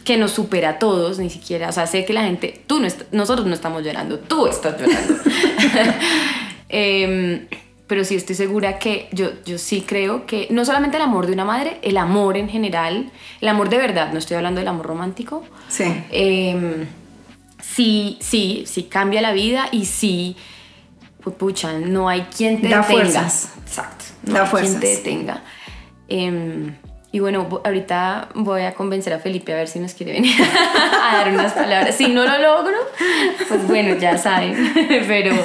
que 0.03 0.17
nos 0.17 0.31
supera 0.31 0.69
a 0.69 0.79
todos, 0.79 1.19
ni 1.19 1.29
siquiera, 1.29 1.69
o 1.69 1.71
sea, 1.71 1.87
sé 1.87 2.05
que 2.05 2.13
la 2.13 2.23
gente, 2.23 2.61
tú 2.67 2.79
no 2.79 2.87
nosotros 3.11 3.47
no 3.47 3.53
estamos 3.53 3.83
llorando, 3.83 4.19
tú 4.19 4.47
estás 4.47 4.79
llorando. 4.79 5.15
Em, 6.73 7.47
pero 7.85 8.05
sí 8.05 8.15
estoy 8.15 8.33
segura 8.33 8.79
que 8.79 9.09
yo, 9.11 9.31
yo 9.45 9.57
sí 9.57 9.81
creo 9.85 10.25
que 10.25 10.47
no 10.51 10.63
solamente 10.63 10.95
el 10.95 11.03
amor 11.03 11.27
de 11.27 11.33
una 11.33 11.43
madre, 11.43 11.79
el 11.81 11.97
amor 11.97 12.37
en 12.37 12.47
general, 12.47 13.11
el 13.41 13.47
amor 13.49 13.67
de 13.67 13.77
verdad, 13.77 14.13
no 14.13 14.19
estoy 14.19 14.37
hablando 14.37 14.59
del 14.61 14.69
amor 14.69 14.85
romántico. 14.85 15.43
Sí. 15.67 15.83
Eh, 16.11 16.87
sí, 17.61 18.17
sí, 18.21 18.63
sí 18.65 18.83
cambia 18.83 19.21
la 19.21 19.33
vida 19.33 19.67
y 19.73 19.83
sí, 19.83 20.37
pues 21.21 21.35
pucha, 21.35 21.73
no 21.73 22.07
hay 22.07 22.21
quien 22.35 22.61
te 22.61 22.69
da 22.69 22.81
detenga. 22.81 23.01
Fuerzas. 23.01 23.53
Exacto. 23.61 24.05
No 24.23 24.41
hay 24.41 24.47
quien 24.49 24.79
te 24.79 24.87
detenga. 24.87 25.43
Em, 26.07 26.75
y 27.13 27.19
bueno, 27.19 27.61
ahorita 27.65 28.29
voy 28.35 28.61
a 28.61 28.73
convencer 28.73 29.13
a 29.13 29.19
Felipe 29.19 29.51
a 29.51 29.57
ver 29.57 29.67
si 29.67 29.79
nos 29.79 29.93
quiere 29.93 30.13
venir 30.13 30.33
a 30.41 31.17
dar 31.17 31.33
unas 31.33 31.51
palabras. 31.51 31.95
Si 31.95 32.07
no 32.07 32.25
lo 32.25 32.37
logro, 32.37 32.77
pues 33.49 33.67
bueno, 33.67 33.95
ya 33.97 34.17
saben. 34.17 34.55
Pero, 35.07 35.35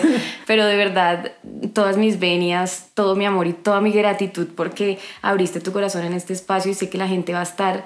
pero 0.47 0.65
de 0.65 0.77
verdad, 0.77 1.33
todas 1.73 1.97
mis 1.97 2.19
venias, 2.21 2.91
todo 2.95 3.17
mi 3.17 3.27
amor 3.27 3.47
y 3.49 3.53
toda 3.53 3.81
mi 3.81 3.91
gratitud 3.91 4.49
porque 4.55 4.99
abriste 5.23 5.61
tu 5.61 5.73
corazón 5.73 6.05
en 6.05 6.13
este 6.13 6.33
espacio 6.33 6.71
y 6.71 6.75
sé 6.75 6.89
que 6.89 6.99
la 6.99 7.09
gente 7.09 7.33
va 7.33 7.41
a 7.41 7.45
estar 7.45 7.85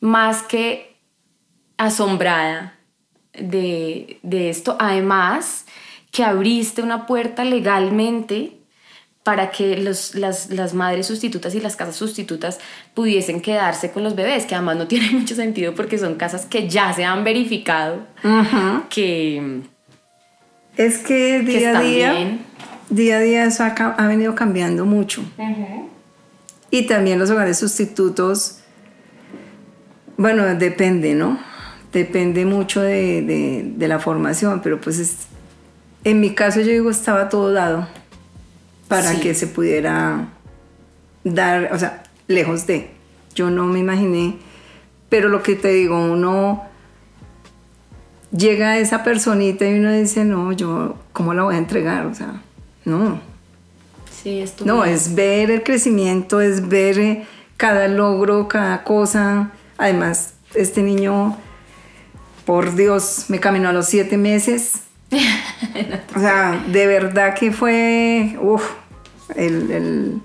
más 0.00 0.42
que 0.42 0.96
asombrada 1.76 2.74
de, 3.32 4.18
esto. 4.22 4.76
Además, 4.78 5.66
que 6.10 6.24
abriste 6.24 6.82
una 6.82 7.06
puerta 7.06 7.44
legalmente 7.44 8.58
para 9.24 9.50
que 9.50 9.78
los, 9.78 10.14
las, 10.14 10.74
madres 10.74 11.06
sustitutas 11.06 11.54
y 11.54 11.60
las 11.60 11.74
casas 11.74 11.96
sustitutas 11.96 12.60
pudiesen 12.94 13.40
quedarse 13.40 13.90
con 13.90 14.04
los 14.04 14.14
bebés, 14.14 14.44
que 14.44 14.54
además 14.54 14.76
no 14.76 14.86
tiene 14.88 15.10
mucho 15.10 15.34
sentido 15.34 15.74
porque 15.74 15.98
son 15.98 16.14
casas 16.14 16.46
que 16.46 16.68
ya 16.68 16.92
se 16.92 17.04
han 17.04 17.24
verificado 17.24 18.06
que... 18.90 19.62
Es 20.76 20.98
que 20.98 21.40
día 21.40 21.78
a 21.78 21.82
día, 21.82 22.38
día 22.90 23.16
a 23.18 23.20
día 23.20 23.44
eso 23.44 23.64
ha, 23.64 24.06
venido 24.08 24.34
cambiando 24.34 24.84
mucho. 24.84 25.24
Y 26.70 26.86
también 26.88 27.18
los 27.20 27.30
hogares 27.30 27.58
sustitutos, 27.58 28.58
bueno, 30.16 30.44
depende, 30.56 31.14
¿no? 31.14 31.38
depende 31.94 32.44
mucho 32.44 32.82
de, 32.82 33.72
la 33.78 33.98
formación, 33.98 34.60
pero 34.62 34.80
pues 34.80 35.16
en 36.02 36.20
mi 36.20 36.34
caso 36.34 36.60
yo 36.60 36.72
digo 36.72 36.90
estaba 36.90 37.30
todo 37.30 37.52
dado 37.52 37.88
para 38.88 39.18
que 39.20 39.34
se 39.34 39.46
pudiera 39.46 40.28
dar, 41.24 41.72
o 41.72 41.78
sea, 41.78 42.02
lejos 42.26 42.66
de. 42.66 42.90
Yo 43.34 43.50
no 43.50 43.64
me 43.66 43.80
imaginé, 43.80 44.36
pero 45.08 45.28
lo 45.28 45.42
que 45.42 45.56
te 45.56 45.68
digo, 45.68 45.98
uno 45.98 46.62
llega 48.36 48.70
a 48.70 48.78
esa 48.78 49.02
personita 49.02 49.68
y 49.68 49.78
uno 49.78 49.92
dice, 49.92 50.24
no, 50.24 50.52
yo, 50.52 50.96
¿cómo 51.12 51.34
la 51.34 51.44
voy 51.44 51.56
a 51.56 51.58
entregar? 51.58 52.06
O 52.06 52.14
sea, 52.14 52.42
no. 52.84 53.20
Sí, 54.22 54.40
es 54.40 54.54
No, 54.64 54.84
es 54.84 55.14
ver 55.14 55.50
el 55.50 55.62
crecimiento, 55.62 56.40
es 56.40 56.68
ver 56.68 56.98
eh, 56.98 57.26
cada 57.56 57.88
logro, 57.88 58.48
cada 58.48 58.84
cosa. 58.84 59.50
Además, 59.76 60.34
este 60.54 60.82
niño 60.82 61.36
por 62.44 62.74
Dios, 62.74 63.26
me 63.28 63.40
caminó 63.40 63.70
a 63.70 63.72
los 63.72 63.86
siete 63.86 64.16
meses. 64.16 64.82
O 66.16 66.20
sea, 66.20 66.64
de 66.68 66.86
verdad 66.86 67.34
que 67.34 67.52
fue, 67.52 68.36
uff, 68.40 68.70
el, 69.36 70.20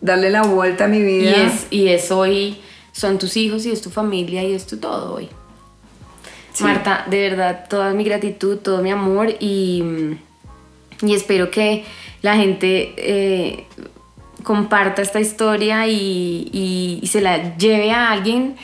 darle 0.00 0.30
la 0.30 0.42
vuelta 0.42 0.84
a 0.84 0.88
mi 0.88 1.02
vida. 1.02 1.30
Y 1.30 1.40
es, 1.40 1.66
y 1.70 1.88
es 1.88 2.10
hoy, 2.10 2.60
son 2.92 3.18
tus 3.18 3.36
hijos 3.36 3.66
y 3.66 3.70
es 3.70 3.80
tu 3.80 3.90
familia 3.90 4.42
y 4.42 4.52
es 4.52 4.66
tu 4.66 4.78
todo 4.78 5.14
hoy. 5.14 5.28
Marta, 6.60 7.04
de 7.08 7.28
verdad, 7.30 7.66
toda 7.68 7.94
mi 7.94 8.02
gratitud, 8.02 8.58
todo 8.58 8.82
mi 8.82 8.90
amor 8.90 9.28
y, 9.38 10.16
y 11.02 11.14
espero 11.14 11.52
que 11.52 11.84
la 12.20 12.34
gente 12.34 12.94
eh, 12.96 13.64
comparta 14.42 15.00
esta 15.00 15.20
historia 15.20 15.86
y, 15.86 17.00
y 17.00 17.06
se 17.06 17.20
la 17.20 17.56
lleve 17.56 17.92
a 17.92 18.10
alguien 18.10 18.56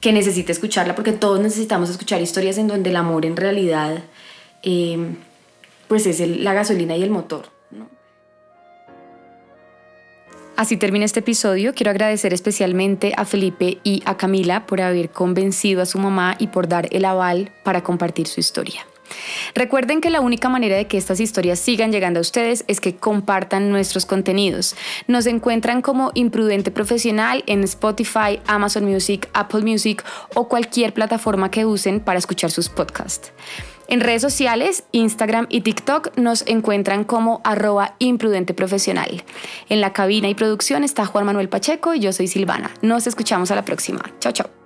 que 0.00 0.12
necesite 0.12 0.52
escucharla, 0.52 0.94
porque 0.94 1.12
todos 1.12 1.40
necesitamos 1.40 1.90
escuchar 1.90 2.20
historias 2.20 2.58
en 2.58 2.68
donde 2.68 2.90
el 2.90 2.96
amor 2.96 3.24
en 3.24 3.36
realidad 3.36 4.02
eh, 4.62 5.14
pues 5.88 6.06
es 6.06 6.20
la 6.20 6.54
gasolina 6.54 6.96
y 6.96 7.02
el 7.02 7.10
motor. 7.10 7.46
Así 10.56 10.76
termina 10.76 11.04
este 11.04 11.20
episodio. 11.20 11.74
Quiero 11.74 11.90
agradecer 11.90 12.34
especialmente 12.34 13.14
a 13.16 13.24
Felipe 13.24 13.78
y 13.82 14.02
a 14.04 14.16
Camila 14.16 14.66
por 14.66 14.80
haber 14.80 15.10
convencido 15.10 15.82
a 15.82 15.86
su 15.86 15.98
mamá 15.98 16.36
y 16.38 16.48
por 16.48 16.68
dar 16.68 16.88
el 16.92 17.04
aval 17.04 17.50
para 17.64 17.82
compartir 17.82 18.26
su 18.26 18.38
historia. 18.38 18.86
Recuerden 19.54 20.00
que 20.00 20.10
la 20.10 20.20
única 20.20 20.48
manera 20.48 20.76
de 20.76 20.86
que 20.86 20.98
estas 20.98 21.20
historias 21.20 21.58
sigan 21.58 21.92
llegando 21.92 22.18
a 22.18 22.22
ustedes 22.22 22.64
es 22.66 22.80
que 22.80 22.96
compartan 22.96 23.70
nuestros 23.70 24.06
contenidos. 24.06 24.76
Nos 25.06 25.26
encuentran 25.26 25.82
como 25.82 26.12
Imprudente 26.14 26.70
Profesional 26.70 27.42
en 27.46 27.64
Spotify, 27.64 28.40
Amazon 28.46 28.84
Music, 28.84 29.28
Apple 29.34 29.62
Music 29.62 30.04
o 30.34 30.48
cualquier 30.48 30.94
plataforma 30.94 31.50
que 31.50 31.66
usen 31.66 32.00
para 32.00 32.18
escuchar 32.18 32.50
sus 32.50 32.68
podcasts. 32.68 33.32
En 33.88 34.00
redes 34.00 34.22
sociales, 34.22 34.84
Instagram 34.92 35.46
y 35.48 35.62
TikTok 35.62 36.16
nos 36.16 36.46
encuentran 36.46 37.04
como 37.04 37.40
arroba 37.44 37.94
imprudente 37.98 38.54
profesional. 38.54 39.24
En 39.68 39.80
la 39.80 39.92
cabina 39.92 40.28
y 40.28 40.34
producción 40.34 40.84
está 40.84 41.06
Juan 41.06 41.26
Manuel 41.26 41.48
Pacheco 41.48 41.94
y 41.94 42.00
yo 42.00 42.12
soy 42.12 42.28
Silvana. 42.28 42.70
Nos 42.82 43.06
escuchamos 43.06 43.50
a 43.50 43.54
la 43.54 43.64
próxima. 43.64 44.02
Chao, 44.20 44.32
chao. 44.32 44.61